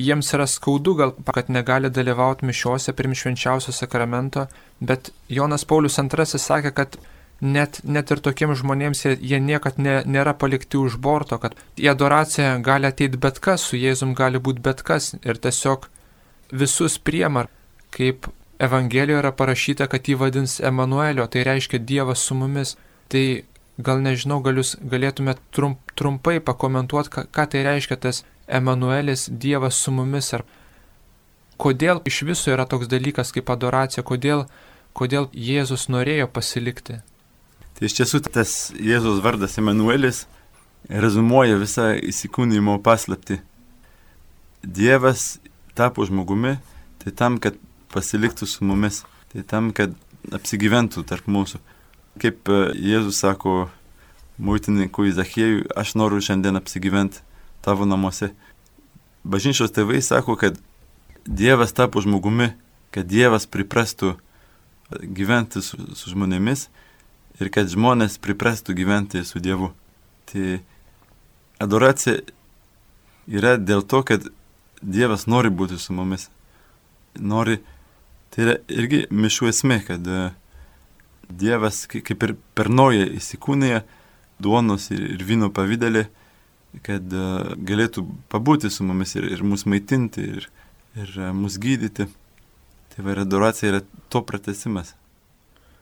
Jiems 0.00 0.32
yra 0.32 0.46
skaudu 0.48 0.94
gal, 0.96 1.10
kad 1.36 1.50
negali 1.52 1.90
dalyvauti 1.92 2.48
mišiuose 2.48 2.94
prim 2.96 3.12
švenčiausio 3.12 3.74
sakramento, 3.76 4.46
bet 4.80 5.12
Jonas 5.28 5.66
Paulius 5.68 6.00
II 6.00 6.24
sakė, 6.40 6.72
kad 6.72 6.96
net, 7.42 7.80
net 7.82 8.10
ir 8.14 8.22
tokiems 8.22 8.62
žmonėms 8.62 9.04
jie, 9.04 9.16
jie 9.18 9.40
niekad 9.42 9.78
ne, 9.82 10.00
nėra 10.06 10.34
palikti 10.38 10.78
už 10.78 10.96
borto, 11.02 11.38
kad 11.42 11.56
į 11.76 11.90
adoraciją 11.92 12.54
gali 12.62 12.86
ateiti 12.88 13.18
bet 13.18 13.42
kas, 13.42 13.66
su 13.66 13.80
Jėzum 13.80 14.14
gali 14.18 14.38
būti 14.38 14.62
bet 14.62 14.84
kas 14.86 15.12
ir 15.20 15.40
tiesiog 15.42 15.88
visus 16.52 16.98
priemar, 16.98 17.50
kaip 17.90 18.30
Evangelijoje 18.62 19.18
yra 19.18 19.32
parašyta, 19.34 19.88
kad 19.90 20.06
jį 20.06 20.20
vadins 20.20 20.60
Emanuelio, 20.62 21.26
tai 21.26 21.42
reiškia 21.48 21.80
Dievas 21.82 22.22
su 22.22 22.36
mumis. 22.38 22.76
Tai 23.10 23.24
gal 23.82 24.02
nežinau, 24.04 24.38
gal 24.44 24.60
jūs 24.60 24.76
galėtumėte 24.78 25.42
trump, 25.50 25.80
trumpai 25.98 26.38
pakomentuoti, 26.44 27.10
ką, 27.10 27.24
ką 27.34 27.46
tai 27.50 27.64
reiškia 27.66 27.98
tas 27.98 28.22
Emanuelis 28.46 29.26
Dievas 29.32 29.80
su 29.82 29.90
mumis, 29.90 30.30
ar 30.36 30.44
kodėl 31.58 32.04
iš 32.06 32.22
viso 32.28 32.54
yra 32.54 32.68
toks 32.70 32.90
dalykas 32.92 33.34
kaip 33.34 33.50
adoracija, 33.50 34.06
kodėl, 34.06 34.46
kodėl 34.94 35.26
Jėzus 35.34 35.88
norėjo 35.90 36.30
pasilikti. 36.30 37.00
Tai 37.78 37.88
iš 37.88 37.96
tiesų 37.98 38.20
tas 38.28 38.52
Jėzus 38.76 39.22
vardas 39.24 39.58
Emanuelis 39.60 40.26
rezumuoja 40.88 41.58
visą 41.60 41.92
įsikūnymo 41.98 42.78
paslapti. 42.84 43.40
Dievas 44.62 45.40
tapo 45.74 46.04
žmogumi, 46.06 46.56
tai 47.02 47.12
tam, 47.16 47.38
kad 47.42 47.56
pasiliktų 47.92 48.46
su 48.46 48.64
mumis, 48.66 49.02
tai 49.32 49.44
tam, 49.48 49.72
kad 49.74 49.94
apsigyventų 50.30 51.04
tarp 51.08 51.26
mūsų. 51.26 51.58
Kaip 52.22 52.50
e, 52.52 52.58
Jėzus 52.78 53.18
sako 53.24 53.70
muitininkui 54.42 55.14
Zachėjui, 55.16 55.64
aš 55.78 55.94
noriu 55.98 56.20
šiandien 56.22 56.58
apsigyventi 56.60 57.22
tavo 57.64 57.86
namuose. 57.88 58.32
Bažnyčios 59.24 59.74
tėvai 59.74 60.02
sako, 60.04 60.36
kad 60.38 60.58
Dievas 61.22 61.74
tapo 61.74 62.02
žmogumi, 62.02 62.52
kad 62.94 63.06
Dievas 63.08 63.46
priprastų 63.46 64.16
gyventi 65.02 65.62
su, 65.64 65.78
su 65.96 66.12
žmonėmis 66.12 66.66
ir 67.40 67.50
kad 67.54 67.70
žmonės 67.72 68.18
priprastų 68.22 68.76
gyventi 68.76 69.22
su 69.24 69.40
Dievu. 69.42 69.72
Tai 70.30 70.60
adoracija 71.62 72.20
yra 73.30 73.56
dėl 73.56 73.84
to, 73.86 74.02
kad 74.06 74.28
Dievas 74.82 75.28
nori 75.30 75.50
būti 75.50 75.78
su 75.78 75.94
mumis. 75.94 76.28
Nori, 77.14 77.60
tai 78.32 78.46
yra 78.46 78.56
irgi 78.72 79.04
mišų 79.14 79.50
esmė, 79.52 79.78
kad 79.86 80.08
e, 80.08 80.22
Dievas 81.30 81.84
kaip 81.86 82.26
ir 82.26 82.34
per 82.56 82.72
naują 82.72 83.06
įsikūnėje 83.18 83.84
duonos 84.42 84.90
ir, 84.90 85.04
ir 85.14 85.22
vyno 85.28 85.52
pavydelį 85.54 86.08
kad 86.80 87.12
e, 87.12 87.26
galėtų 87.68 88.06
pabūti 88.32 88.70
su 88.72 88.86
mumis 88.86 89.12
ir, 89.18 89.28
ir 89.34 89.44
mus 89.44 89.66
maitinti, 89.68 90.24
ir, 90.38 90.48
ir 90.96 91.12
e, 91.18 91.30
mus 91.36 91.58
gydyti. 91.60 92.08
Tai 92.92 93.04
va, 93.04 93.16
adoracija 93.20 93.74
yra 93.74 93.82
to 94.12 94.22
pratesimas. 94.24 94.94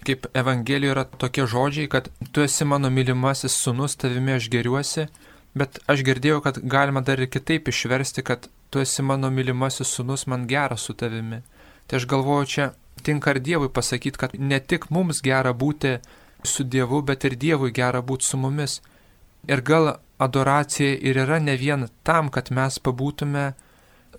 Kaip 0.07 0.27
Evangelijoje 0.35 0.95
yra 0.95 1.05
tokie 1.05 1.45
žodžiai, 1.47 1.89
kad 1.93 2.09
tu 2.33 2.45
esi 2.45 2.65
mano 2.65 2.91
mylimasis 2.91 3.53
sunus, 3.53 3.99
tavimi 4.01 4.33
aš 4.33 4.49
geriuosi, 4.53 5.07
bet 5.55 5.81
aš 5.91 6.05
girdėjau, 6.07 6.41
kad 6.45 6.61
galima 6.75 7.03
dar 7.05 7.21
ir 7.21 7.29
kitaip 7.29 7.69
išversti, 7.69 8.25
kad 8.25 8.49
tu 8.71 8.81
esi 8.81 9.03
mano 9.03 9.31
mylimasis 9.31 9.93
sunus, 9.97 10.27
man 10.27 10.47
gera 10.49 10.77
su 10.77 10.95
tavimi. 10.95 11.43
Tai 11.87 11.99
aš 11.99 12.07
galvoju, 12.07 12.47
čia 12.47 12.71
tinka 13.03 13.35
ir 13.35 13.41
Dievui 13.41 13.69
pasakyti, 13.69 14.19
kad 14.19 14.37
ne 14.39 14.61
tik 14.61 14.91
mums 14.91 15.21
gera 15.25 15.53
būti 15.53 15.99
su 16.45 16.65
Dievu, 16.65 17.03
bet 17.03 17.25
ir 17.25 17.37
Dievui 17.37 17.73
gera 17.77 18.01
būti 18.01 18.25
su 18.25 18.39
mumis. 18.41 18.81
Ir 19.49 19.63
gal 19.65 19.97
adoracija 20.21 20.97
ir 21.01 21.19
yra 21.25 21.41
ne 21.41 21.57
vien 21.57 21.89
tam, 22.05 22.29
kad 22.29 22.51
mes 22.53 22.79
pabūtume 22.79 23.53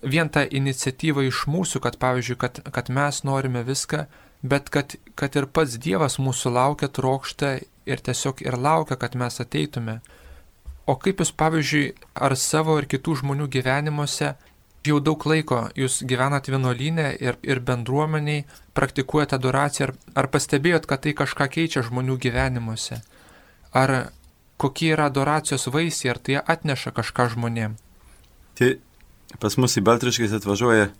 vien 0.02 0.28
ta 0.28 0.42
iniciatyva 0.44 1.24
iš 1.28 1.46
mūsų, 1.46 1.80
kad 1.82 1.98
pavyzdžiui, 2.02 2.38
kad, 2.38 2.60
kad 2.74 2.90
mes 2.90 3.22
norime 3.24 3.62
viską, 3.66 4.06
bet 4.42 4.70
kad, 4.74 4.96
kad 5.14 5.36
ir 5.38 5.46
pats 5.46 5.78
Dievas 5.78 6.18
mūsų 6.18 6.52
laukia, 6.54 6.88
trokšta 6.88 7.58
ir 7.86 8.02
tiesiog 8.02 8.42
ir 8.44 8.58
laukia, 8.58 8.98
kad 8.98 9.14
mes 9.18 9.40
ateitume. 9.42 10.00
O 10.86 10.96
kaip 10.98 11.22
jūs, 11.22 11.30
pavyzdžiui, 11.38 11.92
ar 12.14 12.34
savo 12.36 12.76
ir 12.80 12.88
kitų 12.90 13.20
žmonių 13.22 13.46
gyvenimuose 13.50 14.34
jau 14.86 14.98
daug 14.98 15.22
laiko 15.30 15.68
jūs 15.78 16.00
gyvenat 16.08 16.48
vienuolynė 16.50 17.12
ir, 17.22 17.38
ir 17.46 17.60
bendruomeniai, 17.62 18.44
praktikuojate 18.74 19.38
adoraciją, 19.38 19.88
ar, 19.88 19.94
ar 20.18 20.30
pastebėjot, 20.32 20.88
kad 20.90 21.04
tai 21.04 21.14
kažką 21.14 21.46
keičia 21.54 21.84
žmonių 21.86 22.18
gyvenimuose? 22.22 22.98
Ar 23.72 24.12
kokie 24.58 24.92
yra 24.96 25.06
adoracijos 25.10 25.68
vaisiai, 25.70 26.12
ar 26.14 26.18
tai 26.18 26.40
atneša 26.42 26.94
kažką 26.98 27.30
žmonėm? 27.36 27.78
Tai 28.58 28.74
pas 29.42 29.56
mus 29.58 29.78
į 29.78 29.84
Baltriškais 29.86 30.34
atvažiuoja 30.36 30.90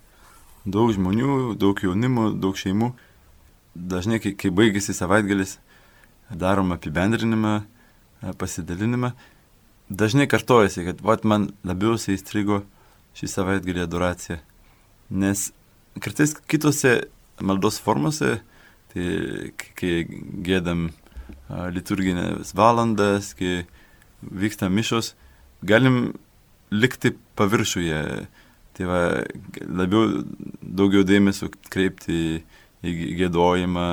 daug 0.65 0.93
žmonių, 0.95 1.57
daug 1.59 1.83
jaunimų, 1.83 2.33
daug 2.43 2.59
šeimų. 2.59 2.93
Dažnai, 3.73 4.19
kai, 4.21 4.35
kai 4.37 4.51
baigėsi 4.53 4.95
savaitgalis, 4.97 5.57
darom 6.29 6.75
apibendrinimą, 6.75 7.63
pasidalinimą 8.39 9.13
dažnai 9.93 10.27
kartojasi, 10.27 10.85
kad 10.87 11.01
vat 11.05 11.25
man 11.29 11.51
labiausiai 11.69 12.17
įstrigo 12.17 12.63
šį 13.19 13.29
savaitgalį 13.29 13.85
adoracija. 13.85 14.39
Nes 15.13 15.51
kartais 16.01 16.35
kitose 16.49 16.95
maldos 17.43 17.79
formose, 17.83 18.39
tai 18.93 19.53
kai 19.77 19.95
gėdam 20.47 20.91
liturginės 21.75 22.55
valandas, 22.57 23.33
kai 23.37 23.65
vyksta 24.23 24.71
mišos, 24.73 25.13
galim 25.65 26.15
likti 26.73 27.13
paviršuje. 27.37 28.03
Tai 28.73 28.87
va, 28.89 29.01
labiau 29.69 30.23
daugiau 30.65 31.05
dėmesio 31.05 31.51
kreipti 31.69 32.15
į 32.17 32.29
gėdojimą, 32.83 33.89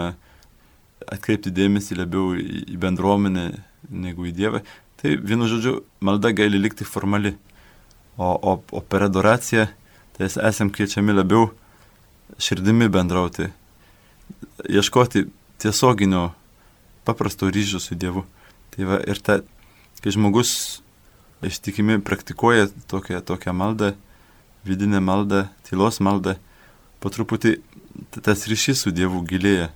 atkreipti 1.10 1.54
dėmesį 1.54 1.99
labiau 2.02 2.34
į 2.38 2.78
bendruomenę 2.82 3.45
negu 3.89 4.28
į 4.30 4.34
Dievą. 4.36 4.63
Tai 4.99 5.15
vienu 5.23 5.47
žodžiu, 5.47 5.80
malda 6.04 6.34
gali 6.36 6.60
likti 6.60 6.88
formali. 6.88 7.36
O, 8.19 8.34
o, 8.36 8.58
o 8.75 8.82
per 8.84 9.06
adoraciją, 9.06 9.69
tai 10.17 10.28
esam 10.28 10.67
kviečiami 10.73 11.13
labiau 11.15 11.47
širdimi 12.36 12.89
bendrauti, 12.91 13.47
ieškoti 14.67 15.23
tiesioginio 15.60 16.34
paprasto 17.08 17.47
ryšio 17.47 17.80
su 17.80 17.95
Dievu. 17.95 18.25
Tai 18.75 18.89
va, 18.89 18.99
ir 19.08 19.23
ta, 19.23 19.39
kai 20.04 20.12
žmogus 20.12 20.82
ištikimi 21.47 22.02
praktikuoja 22.04 22.67
tokią, 22.91 23.21
tokią 23.23 23.56
maldą, 23.56 23.93
vidinę 24.67 24.99
maldą, 24.99 25.45
tylos 25.63 26.02
maldą, 26.04 26.36
po 26.99 27.12
truputį 27.13 27.56
tas 28.21 28.47
ryšys 28.49 28.86
su 28.86 28.93
Dievu 28.95 29.21
gilėja. 29.28 29.69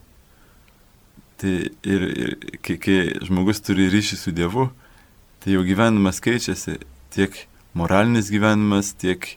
Tai 1.41 1.53
ir, 1.83 2.03
ir 2.07 2.35
kai, 2.63 2.77
kai 2.79 2.97
žmogus 3.25 3.63
turi 3.65 3.89
ryšį 3.91 4.19
su 4.19 4.33
Dievu, 4.35 4.69
tai 5.43 5.55
jau 5.55 5.63
gyvenimas 5.67 6.21
keičiasi, 6.23 6.77
tiek 7.13 7.35
moralinis 7.75 8.29
gyvenimas, 8.31 8.93
tiek 8.95 9.35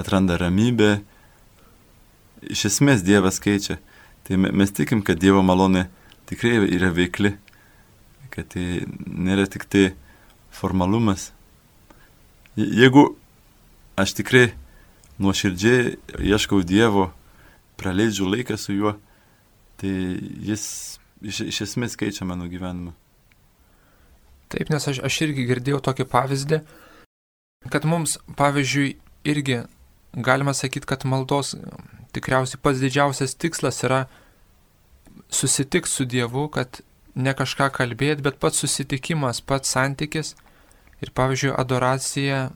atranda 0.00 0.38
ramybę. 0.40 0.98
Iš 2.46 2.66
esmės 2.70 3.04
Dievas 3.06 3.40
keičia. 3.42 3.78
Tai 4.26 4.40
mes 4.42 4.74
tikim, 4.74 5.04
kad 5.06 5.20
Dievo 5.22 5.42
malonė 5.46 5.86
tikrai 6.26 6.58
yra 6.66 6.90
veikli, 6.90 7.36
kad 8.34 8.50
tai 8.52 8.82
nėra 9.06 9.46
tik 9.46 9.68
tai 9.70 9.86
formalumas. 10.50 11.30
Jeigu 12.56 13.12
aš 14.00 14.16
tikrai 14.18 14.48
nuoširdžiai 15.22 15.96
ieškau 16.26 16.62
Dievo, 16.66 17.10
praleidžiu 17.80 18.28
laiką 18.30 18.56
su 18.60 18.76
juo, 18.76 18.94
tai 19.80 19.92
jis 20.48 20.64
iš, 21.22 21.42
iš 21.50 21.62
esmės 21.68 21.96
keičia 21.98 22.26
mano 22.28 22.48
gyvenimą. 22.50 22.94
Taip, 24.52 24.70
nes 24.70 24.84
aš, 24.88 25.00
aš 25.04 25.20
irgi 25.26 25.46
girdėjau 25.48 25.80
tokį 25.88 26.06
pavyzdį, 26.12 26.60
kad 27.72 27.86
mums, 27.88 28.16
pavyzdžiui, 28.38 28.94
irgi 29.26 29.62
galima 30.16 30.54
sakyti, 30.54 30.86
kad 30.86 31.04
maldos 31.08 31.56
tikriausiai 32.14 32.60
pats 32.62 32.80
didžiausias 32.80 33.34
tikslas 33.34 33.82
yra 33.84 34.04
susitikti 35.28 35.90
su 35.90 36.06
Dievu, 36.06 36.46
kad 36.52 36.80
ne 37.16 37.32
kažką 37.34 37.70
kalbėti, 37.74 38.22
bet 38.22 38.38
pats 38.40 38.62
susitikimas, 38.62 39.40
pats 39.40 39.72
santykis 39.74 40.34
ir, 41.02 41.10
pavyzdžiui, 41.16 41.56
adoracija 41.56 42.46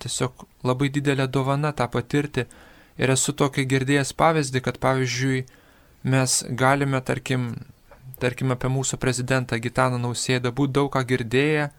tiesiog 0.00 0.44
labai 0.66 0.90
didelė 0.92 1.26
dovana 1.30 1.72
tą 1.76 1.86
patirti. 1.90 2.46
Ir 3.00 3.12
esu 3.14 3.32
tokį 3.32 3.64
girdėjęs 3.68 4.12
pavyzdį, 4.12 4.60
kad, 4.66 4.78
pavyzdžiui, 4.82 5.44
mes 6.04 6.40
galime, 6.62 7.00
tarkim, 7.00 7.54
tarkim 8.20 8.52
apie 8.52 8.68
mūsų 8.72 8.98
prezidentą 9.00 9.56
Gitaną 9.56 10.00
Nausėdą, 10.00 10.52
būt 10.52 10.74
daug 10.76 10.90
ką 10.92 11.04
girdėję, 11.08 11.70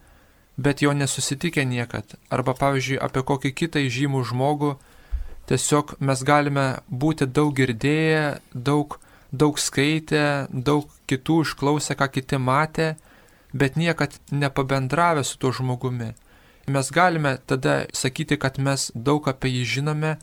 bet 0.58 0.82
jo 0.82 0.92
nesusitikę 0.92 1.64
niekad. 1.66 2.16
Arba 2.30 2.54
pavyzdžiui 2.58 2.98
apie 3.02 3.22
kokį 3.22 3.52
kitą 3.60 3.84
žymų 3.86 4.24
žmogų, 4.32 4.72
tiesiog 5.50 5.96
mes 6.00 6.24
galime 6.26 6.66
būti 6.90 7.26
daug 7.26 7.54
girdėję, 7.56 8.40
daug, 8.54 8.98
daug 9.32 9.58
skaitę, 9.58 10.48
daug 10.50 10.90
kitų 11.06 11.42
išklausę, 11.46 11.96
ką 11.98 12.10
kiti 12.18 12.38
matė, 12.38 12.96
bet 13.52 13.76
niekad 13.76 14.18
nepabendravę 14.30 15.24
su 15.24 15.38
tuo 15.38 15.52
žmogumi. 15.52 16.12
Mes 16.66 16.90
galime 16.94 17.38
tada 17.46 17.86
sakyti, 17.92 18.38
kad 18.38 18.58
mes 18.58 18.90
daug 18.94 19.26
apie 19.28 19.50
jį 19.50 19.64
žinome, 19.76 20.16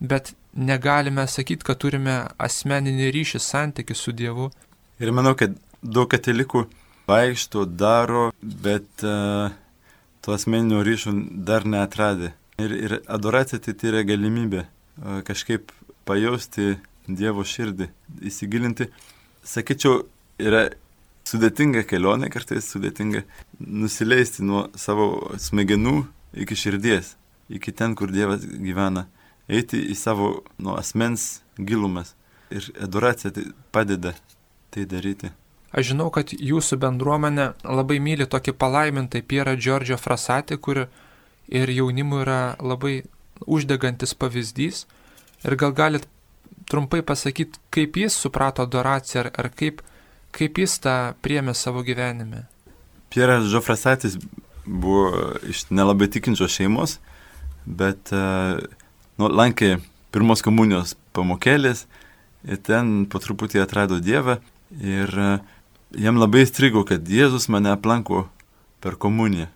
bet 0.00 0.34
negalime 0.54 1.26
sakyti, 1.28 1.66
kad 1.66 1.80
turime 1.82 2.20
asmeninį 2.38 3.10
ryšį, 3.14 3.40
santykių 3.42 3.96
su 3.96 4.14
Dievu. 4.16 4.50
Ir 4.98 5.12
manau, 5.14 5.34
kad 5.38 5.54
daug 5.82 6.08
katalikų 6.10 6.64
vaikšto, 7.08 7.64
daro, 7.78 8.28
bet 8.42 9.04
uh, 9.06 9.50
to 10.24 10.34
asmeninio 10.34 10.82
ryšio 10.84 11.14
dar 11.48 11.66
neatradė. 11.68 12.34
Ir, 12.58 12.74
ir 12.74 12.96
adoracija 13.06 13.62
tai, 13.62 13.76
tai 13.78 13.92
yra 13.92 14.02
galimybė 14.06 14.64
uh, 14.64 15.20
kažkaip 15.28 15.72
pajausti 16.08 16.76
Dievo 17.08 17.44
širdį, 17.46 17.88
įsigilinti. 18.28 18.90
Sakyčiau, 19.46 20.02
yra 20.42 20.66
sudėtinga 21.28 21.84
kelionė, 21.88 22.28
kartais 22.32 22.68
sudėtinga 22.72 23.22
nusileisti 23.60 24.44
nuo 24.44 24.66
savo 24.76 25.30
smegenų 25.40 26.02
iki 26.44 26.56
širdies, 26.56 27.14
iki 27.52 27.72
ten, 27.72 27.94
kur 27.96 28.12
Dievas 28.12 28.44
gyvena, 28.44 29.06
eiti 29.48 29.80
į 29.92 29.96
savo 29.96 30.30
nuo 30.58 30.76
asmens 30.78 31.40
gilumas. 31.58 32.14
Ir 32.54 32.64
adoracija 32.80 33.32
tai 33.34 33.50
padeda 33.72 34.14
tai 34.72 34.86
daryti. 34.88 35.32
Aš 35.72 35.90
žinau, 35.90 36.08
kad 36.12 36.32
jūsų 36.32 36.78
bendruomenė 36.80 37.50
labai 37.64 37.98
myli 38.00 38.24
tokį 38.28 38.54
palaimintą 38.56 39.20
Pierą 39.28 39.52
Džordžio 39.56 39.98
Frasatį, 40.00 40.56
kur 40.64 40.86
ir 41.48 41.72
jaunimui 41.72 42.22
yra 42.22 42.56
labai 42.60 43.02
uždegantis 43.44 44.14
pavyzdys. 44.16 44.86
Ir 45.44 45.56
gal 45.60 45.74
galit 45.76 46.08
trumpai 46.68 47.02
pasakyti, 47.04 47.60
kaip 47.72 48.00
jis 48.00 48.16
suprato 48.16 48.64
adoraciją 48.64 49.26
ar, 49.26 49.30
ar 49.36 49.50
kaip, 49.52 49.82
kaip 50.32 50.58
jis 50.58 50.78
tą 50.84 50.96
priemė 51.24 51.54
savo 51.56 51.84
gyvenime. 51.84 52.46
Pieras 53.12 53.48
Žofrasatis 53.48 54.18
buvo 54.64 55.36
iš 55.48 55.66
nelabai 55.72 56.10
tikinčios 56.12 56.52
šeimos, 56.52 56.98
bet 57.64 58.12
uh, 58.12 58.60
nu, 59.18 59.28
lankė 59.28 59.78
pirmos 60.14 60.42
komunijos 60.46 60.96
pamokėlės 61.16 61.86
ir 62.48 62.58
ten 62.64 63.04
po 63.10 63.20
truputį 63.22 63.62
atrado 63.64 63.98
Dievą 64.00 64.38
ir 64.80 65.12
uh, 65.14 65.38
jam 65.96 66.18
labai 66.18 66.44
įstrigo, 66.44 66.84
kad 66.88 67.06
Jėzus 67.08 67.48
mane 67.48 67.72
aplanko 67.72 68.26
per 68.82 68.98
komuniją. 69.00 69.48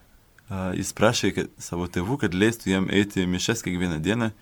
Jis 0.76 0.92
prašė 0.96 1.32
kad, 1.32 1.52
savo 1.62 1.86
tėvų, 1.88 2.18
kad 2.24 2.34
leistų 2.36 2.72
jam 2.74 2.88
eiti 2.92 3.22
į 3.22 3.30
mišes 3.30 3.64
kiekvieną 3.64 3.98
dieną, 4.04 4.32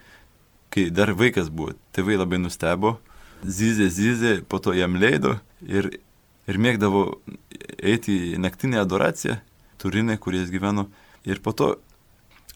kai 0.75 0.89
dar 0.91 1.13
vaikas 1.15 1.51
buvo. 1.55 1.77
Tėvai 1.95 2.19
labai 2.19 2.41
nustebo, 2.43 2.97
zyzė, 3.47 3.87
zyzė, 3.95 4.33
po 4.43 4.59
to 4.59 4.75
jam 4.75 4.99
leido 4.99 5.37
ir, 5.63 5.93
ir 6.51 6.59
mėgdavo 6.59 7.21
eiti 7.79 8.17
į 8.35 8.41
naktinę 8.43 8.81
adoraciją, 8.83 9.39
turinę, 9.79 10.19
kur 10.19 10.35
jis 10.35 10.51
gyveno. 10.51 10.89
Ir 11.29 11.39
po 11.45 11.55
to, 11.55 11.77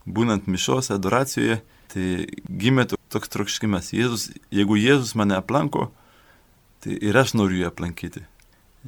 būnant 0.05 0.51
mišos 0.51 0.91
adoracijoje, 0.95 1.61
tai 1.95 2.27
gimė 2.51 2.89
toks 2.91 3.31
trokškimas. 3.31 3.93
Jėzus, 3.95 4.29
jeigu 4.55 4.79
Jėzus 4.81 5.15
mane 5.19 5.37
aplanko, 5.39 5.89
tai 6.83 6.99
ir 6.99 7.17
aš 7.17 7.37
noriu 7.39 7.63
jį 7.63 7.69
aplankyti. 7.71 8.25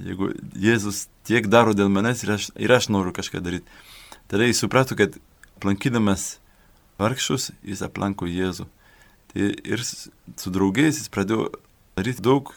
Jeigu 0.03 0.33
Jėzus 0.61 1.07
tiek 1.29 1.47
daro 1.49 1.73
dėl 1.77 1.89
manęs 1.93 2.25
ir 2.27 2.35
aš, 2.35 2.51
ir 2.59 2.75
aš 2.75 2.91
noriu 2.93 3.15
kažką 3.17 3.41
daryti. 3.45 3.79
Tada 4.27 4.49
jis 4.49 4.61
suprato, 4.61 4.99
kad 4.99 5.15
aplankydamas 5.57 6.37
vargšus, 6.99 7.53
jis 7.65 7.85
aplanko 7.87 8.29
Jėzų. 8.29 8.67
Tai 9.31 9.49
ir 9.55 9.85
su 9.87 10.53
draugais 10.53 10.99
jis 10.99 11.13
pradėjo 11.13 11.53
daryti 11.97 12.25
daug 12.25 12.51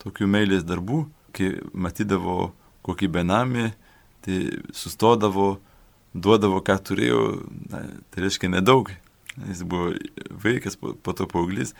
tokių 0.00 0.30
meilės 0.30 0.64
darbų, 0.64 1.04
kai 1.36 1.56
matydavo 1.74 2.52
kokį 2.86 3.10
benamį, 3.12 3.66
tai 4.24 4.38
sustodavo, 4.76 5.58
duodavo, 6.14 6.62
ką 6.64 6.78
turėjo, 6.86 7.24
na, 7.70 7.84
tai 8.10 8.24
reiškia 8.24 8.50
nedaug. 8.52 8.90
Jis 9.48 9.62
buvo 9.64 9.94
vaikas, 10.44 10.76
po, 10.76 11.14
to 11.16 11.26
paauglys, 11.30 11.74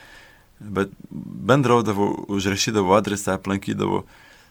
bet 0.61 0.92
bendraudavo, 1.11 2.09
užrašydavo 2.33 2.94
adresą, 2.96 3.37
aplankydavo. 3.37 4.05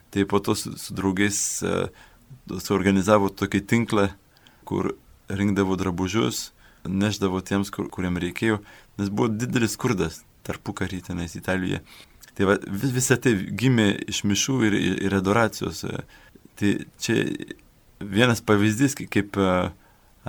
Tai 0.09 0.25
po 0.25 0.39
to 0.41 0.55
su, 0.57 0.73
su 0.77 0.95
draugais 0.97 1.37
uh, 1.61 1.89
suorganizavo 2.57 3.29
tokį 3.29 3.61
tinklą, 3.69 4.07
kur 4.65 4.93
rinkdavo 5.29 5.77
drabužius, 5.77 6.49
neždavo 6.89 7.41
tiems, 7.45 7.69
kur, 7.73 7.89
kuriem 7.93 8.17
reikėjo, 8.21 8.59
nes 8.97 9.11
buvo 9.13 9.29
didelis 9.29 9.75
skurdas 9.77 10.23
tarpu 10.47 10.73
karį 10.73 11.03
tenais 11.09 11.35
Italijoje. 11.37 11.83
Tai 12.37 12.47
va, 12.47 12.55
vis, 12.65 12.93
visa 12.95 13.17
tai 13.21 13.35
gimė 13.35 13.91
iš 14.09 14.23
mišų 14.27 14.57
ir, 14.69 14.77
ir 15.09 15.15
adoracijos. 15.17 15.83
Tai 16.59 16.71
čia 17.01 17.17
vienas 17.99 18.41
pavyzdys, 18.45 18.95
kaip 19.11 19.37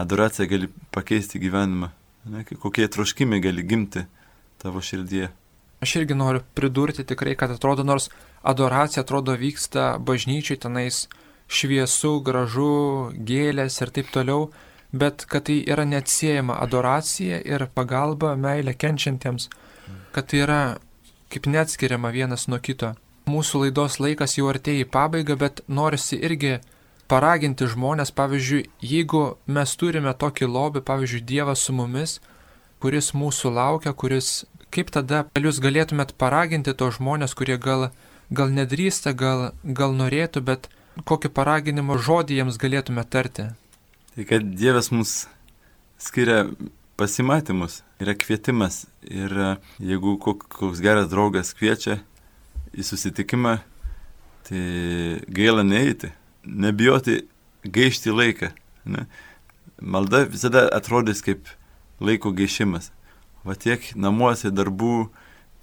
adoracija 0.01 0.49
gali 0.51 0.71
pakeisti 0.95 1.41
gyvenimą, 1.43 1.93
ne, 2.25 2.45
kokie 2.45 2.89
troškimai 2.89 3.41
gali 3.41 3.63
gimti 3.63 4.05
tavo 4.63 4.81
širdyje. 4.81 5.31
Aš 5.81 5.97
irgi 5.97 6.15
noriu 6.15 6.43
pridurti 6.55 7.05
tikrai, 7.09 7.35
kad 7.37 7.51
atrodo, 7.51 7.85
nors 7.85 8.11
adoracija 8.43 9.01
atrodo 9.05 9.33
vyksta 9.33 9.95
bažnyčiai 9.99 10.61
tenais 10.61 11.07
šviesu, 11.49 12.19
gražu, 12.25 13.13
gėlės 13.17 13.81
ir 13.81 13.93
taip 13.97 14.11
toliau, 14.13 14.51
bet 14.93 15.25
kad 15.31 15.49
tai 15.49 15.61
yra 15.65 15.87
neatsiejama 15.89 16.59
adoracija 16.61 17.41
ir 17.41 17.67
pagalba, 17.75 18.35
meilė 18.37 18.75
kenčiantiems, 18.77 19.49
kad 20.13 20.29
tai 20.31 20.45
yra 20.45 20.61
kaip 21.31 21.47
neatskiriama 21.47 22.11
vienas 22.13 22.49
nuo 22.51 22.59
kito. 22.61 22.93
Mūsų 23.31 23.65
laidos 23.65 24.01
laikas 24.03 24.37
jau 24.39 24.49
artėja 24.51 24.85
į 24.85 24.91
pabaigą, 24.91 25.37
bet 25.39 25.63
norisi 25.69 26.19
irgi 26.19 26.59
paraginti 27.11 27.67
žmonės, 27.71 28.13
pavyzdžiui, 28.15 28.69
jeigu 28.87 29.23
mes 29.51 29.75
turime 29.77 30.13
tokį 30.15 30.49
lobį, 30.51 30.85
pavyzdžiui, 30.87 31.25
Dievas 31.27 31.65
su 31.67 31.75
mumis, 31.75 32.19
kuris 32.83 33.13
mūsų 33.17 33.53
laukia, 33.57 33.93
kuris, 33.93 34.45
kaip 34.75 34.93
tada 34.95 35.25
jūs 35.35 35.61
galėtumėt 35.63 36.15
paraginti 36.21 36.75
tos 36.75 37.01
žmonės, 37.01 37.35
kurie 37.39 37.59
gal, 37.59 37.91
gal 38.31 38.55
nedrįsta, 38.55 39.13
gal, 39.13 39.51
gal 39.65 39.97
norėtų, 39.99 40.45
bet 40.47 40.71
kokį 41.07 41.33
paraginimo 41.35 41.99
žodį 41.99 42.41
jiems 42.41 42.61
galėtume 42.61 43.05
tarti? 43.09 43.51
Tai 44.15 44.27
kad 44.29 44.47
Dievas 44.59 44.91
mus 44.95 45.25
skiria 46.01 46.45
pasimatymus, 47.01 47.81
yra 48.03 48.15
kvietimas. 48.19 48.85
Ir 49.09 49.33
e, 49.33 49.51
jeigu 49.93 50.17
koks 50.21 50.83
geras 50.85 51.09
draugas 51.13 51.55
kviečia 51.57 52.01
į 52.77 52.85
susitikimą, 52.87 53.59
tai 54.49 54.65
gaila 55.33 55.65
neįti, 55.67 56.13
nebijoti 56.45 57.25
gaišti 57.65 58.11
laiką. 58.15 58.51
Ne? 58.85 59.07
Malda 59.81 60.25
visada 60.29 60.67
atrodys 60.73 61.23
kaip 61.25 61.49
laiko 62.01 62.33
gaišimas. 62.37 62.91
Va 63.45 63.57
tiek 63.57 63.85
namuose 63.97 64.53
darbų, 64.53 65.09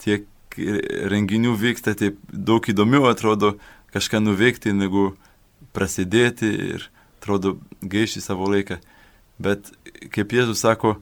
tiek 0.02 0.26
renginių 0.58 1.54
vyksta, 1.58 1.94
taip 1.98 2.18
daug 2.32 2.66
įdomiau 2.66 3.06
atrodo 3.10 3.56
kažką 3.94 4.22
nuveikti, 4.24 4.74
negu 4.74 5.12
prasidėti 5.74 6.50
ir 6.74 6.88
atrodo 7.20 7.58
gaišti 7.82 8.24
savo 8.24 8.50
laiką. 8.50 8.80
Bet 9.38 9.70
kaip 10.14 10.34
Jėzus 10.34 10.64
sako, 10.66 10.98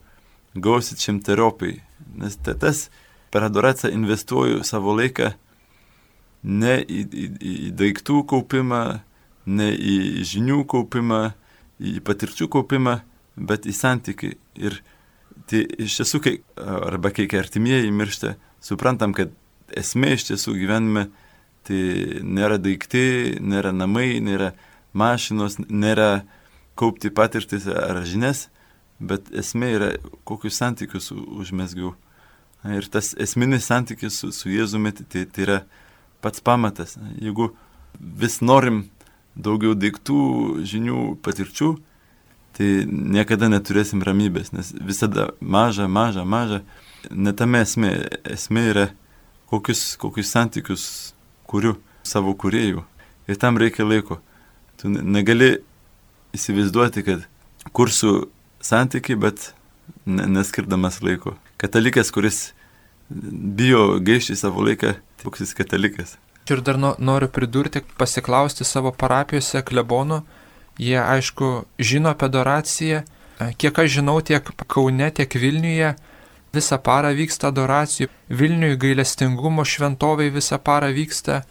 gausit 0.55 0.99
šimteriopai. 1.03 1.79
Nes 2.19 2.35
tas 2.43 2.89
per 3.31 3.47
adoraciją 3.47 3.91
investuoju 3.95 4.63
savo 4.67 4.95
laiką 4.95 5.33
ne 6.43 6.77
į, 6.83 7.01
į, 7.03 7.25
į 7.39 7.71
daiktų 7.75 8.21
kaupimą, 8.29 9.01
ne 9.45 9.71
į 9.73 10.23
žinių 10.25 10.63
kaupimą, 10.69 11.21
į 11.79 11.99
patirčių 12.05 12.47
kaupimą, 12.51 12.99
bet 13.35 13.67
į 13.67 13.75
santykių. 13.75 14.31
Ir 14.61 14.79
tai 15.49 15.65
iš 15.85 15.99
tiesų, 15.99 16.21
kai, 16.23 16.35
arba 16.57 17.11
kai 17.13 17.27
artimieji 17.39 17.93
miršta, 17.93 18.35
suprantam, 18.63 19.13
kad 19.17 19.33
esmė 19.75 20.15
iš 20.15 20.29
tiesų 20.31 20.55
gyvenime 20.59 21.09
tai 21.65 22.21
nėra 22.21 22.59
daiktai, 22.61 23.41
nėra 23.41 23.73
namai, 23.73 24.19
nėra 24.23 24.53
mašinos, 24.93 25.57
nėra 25.65 26.25
kaupti 26.77 27.09
patirtis 27.09 27.65
ar 27.67 28.03
žinias, 28.05 28.47
bet 28.99 29.31
esmė 29.35 29.71
yra, 29.75 29.89
kokius 30.27 30.59
santykius 30.61 31.11
užmesgiau. 31.11 31.95
Ir 32.65 32.87
tas 32.89 33.11
esminis 33.21 33.67
santykis 33.69 34.21
su, 34.21 34.31
su 34.33 34.49
Jėzumi, 34.49 34.93
tai, 34.97 35.25
tai 35.29 35.43
yra 35.45 35.57
pats 36.23 36.41
pamatas. 36.41 36.95
Jeigu 37.21 37.51
vis 37.99 38.39
norim 38.41 38.85
daugiau 39.35 39.75
daiktų, 39.77 40.19
žinių, 40.67 41.01
patirčių, 41.25 41.75
tai 42.55 42.69
niekada 42.87 43.49
neturėsim 43.51 44.03
ramybės, 44.05 44.53
nes 44.55 44.71
visada 44.79 45.31
maža, 45.39 45.89
maža, 45.91 46.23
maža. 46.23 46.61
Netame 47.11 47.61
esmė. 47.61 47.91
Esmė 48.25 48.63
yra, 48.71 48.85
kokius, 49.51 49.93
kokius 50.01 50.31
santykius 50.33 50.85
kuriu 51.49 51.75
savo 52.07 52.33
kuriejų. 52.37 52.85
Ir 53.29 53.39
tam 53.41 53.59
reikia 53.61 53.85
laiko. 53.85 54.19
Tu 54.79 54.89
negali 54.89 55.57
įsivaizduoti, 56.35 57.03
kad 57.05 57.25
kursiu 57.75 58.29
santykiai, 58.63 59.19
bet 59.19 59.51
neskirdamas 60.05 61.01
laiko. 61.05 61.35
Katalikas, 61.61 62.11
kuris 62.13 62.53
bijo 63.09 63.99
gaišti 64.03 64.37
savo 64.39 64.65
laiką, 64.65 64.95
koks 65.23 65.45
jis 65.45 65.55
katalikas. 65.57 66.15
Ir 66.45 66.61
dar 66.61 66.77
noriu 66.77 67.27
pridurti, 67.33 67.81
pasiklausti 67.97 68.65
savo 68.67 68.91
parapijose 68.93 69.63
klebonų. 69.65 70.21
Jie, 70.77 70.99
aišku, 71.01 71.65
žino 71.79 72.11
apie 72.13 72.27
adoraciją. 72.27 73.01
Kiek 73.57 73.79
aš 73.81 73.95
žinau, 73.97 74.19
tiek 74.21 74.51
Kaune, 74.67 75.09
tiek 75.11 75.33
Vilniuje 75.33 75.95
visą 76.55 76.77
parą 76.79 77.11
vyksta 77.17 77.49
adoracijų. 77.49 78.09
Vilniuje 78.29 78.77
gailestingumo 78.83 79.65
šventovai 79.65 80.29
visą 80.35 80.59
parą 80.61 80.91
vyksta. 80.95 81.41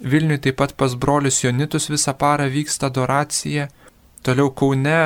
Vilniuje 0.00 0.42
taip 0.46 0.60
pat 0.60 0.76
pas 0.76 0.94
brolius 0.94 1.40
Jonitus 1.44 1.88
visą 1.90 2.14
parą 2.14 2.50
vyksta 2.52 2.90
adoracija. 2.90 3.70
Toliau 4.22 4.52
Kaune 4.52 5.00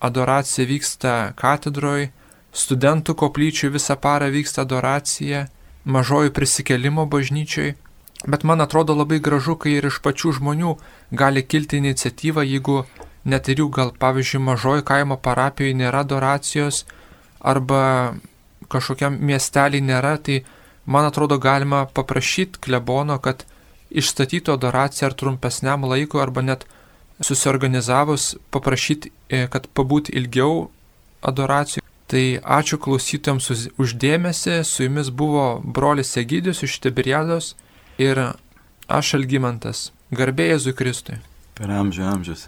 adoracija 0.00 0.66
vyksta 0.68 1.14
katedroje, 1.40 2.10
studentų 2.52 3.16
koplyčių 3.22 3.72
visą 3.74 3.96
parą 3.96 4.28
vyksta 4.34 4.66
adoracija, 4.66 5.46
mažoji 5.84 6.34
prisikelimo 6.36 7.06
bažnyčiai. 7.06 7.74
Bet 8.26 8.42
man 8.42 8.60
atrodo 8.60 8.94
labai 8.94 9.20
gražu, 9.22 9.54
kai 9.54 9.76
ir 9.78 9.86
iš 9.86 10.00
pačių 10.02 10.32
žmonių 10.40 10.72
gali 11.14 11.42
kilti 11.46 11.78
iniciatyva, 11.78 12.42
jeigu 12.42 12.80
net 13.24 13.48
ir 13.48 13.62
jų 13.62 13.68
gal, 13.74 13.92
pavyzdžiui, 14.02 14.42
mažoji 14.42 14.86
kaimo 14.86 15.18
parapijoje 15.22 15.76
nėra 15.78 16.02
adoracijos 16.02 16.84
arba 17.40 17.82
kažkokiam 18.72 19.18
miestelį 19.28 19.82
nėra, 19.90 20.16
tai 20.18 20.40
man 20.86 21.06
atrodo 21.06 21.38
galima 21.38 21.84
paprašyti 21.86 22.62
klebono, 22.66 23.18
kad 23.22 23.44
išstatytų 23.90 24.56
adoraciją 24.56 25.10
ar 25.10 25.14
trumpesniam 25.14 25.86
laikui 25.86 26.22
arba 26.22 26.42
net 26.42 26.66
susiorganizavus 27.22 28.34
paprašyti, 28.50 29.12
e, 29.30 29.46
kad 29.52 29.68
pabūti 29.70 30.14
ilgiau 30.18 30.70
adoracijų. 31.22 31.84
Tai 32.06 32.24
ačiū 32.58 32.78
klausytojams 32.78 33.48
uždėmesi, 33.82 34.60
su 34.62 34.84
jumis 34.84 35.10
buvo 35.10 35.46
brolis 35.62 36.12
Egidijus 36.18 36.62
iš 36.62 36.78
Tiberiados 36.82 37.54
ir 37.98 38.20
aš 38.88 39.14
Algymantas. 39.18 39.90
Garbėjai 40.14 40.56
Jėzui 40.56 40.76
Kristui. 40.78 41.18
Per 41.56 41.72
amžių 41.72 42.04
amžius. 42.12 42.46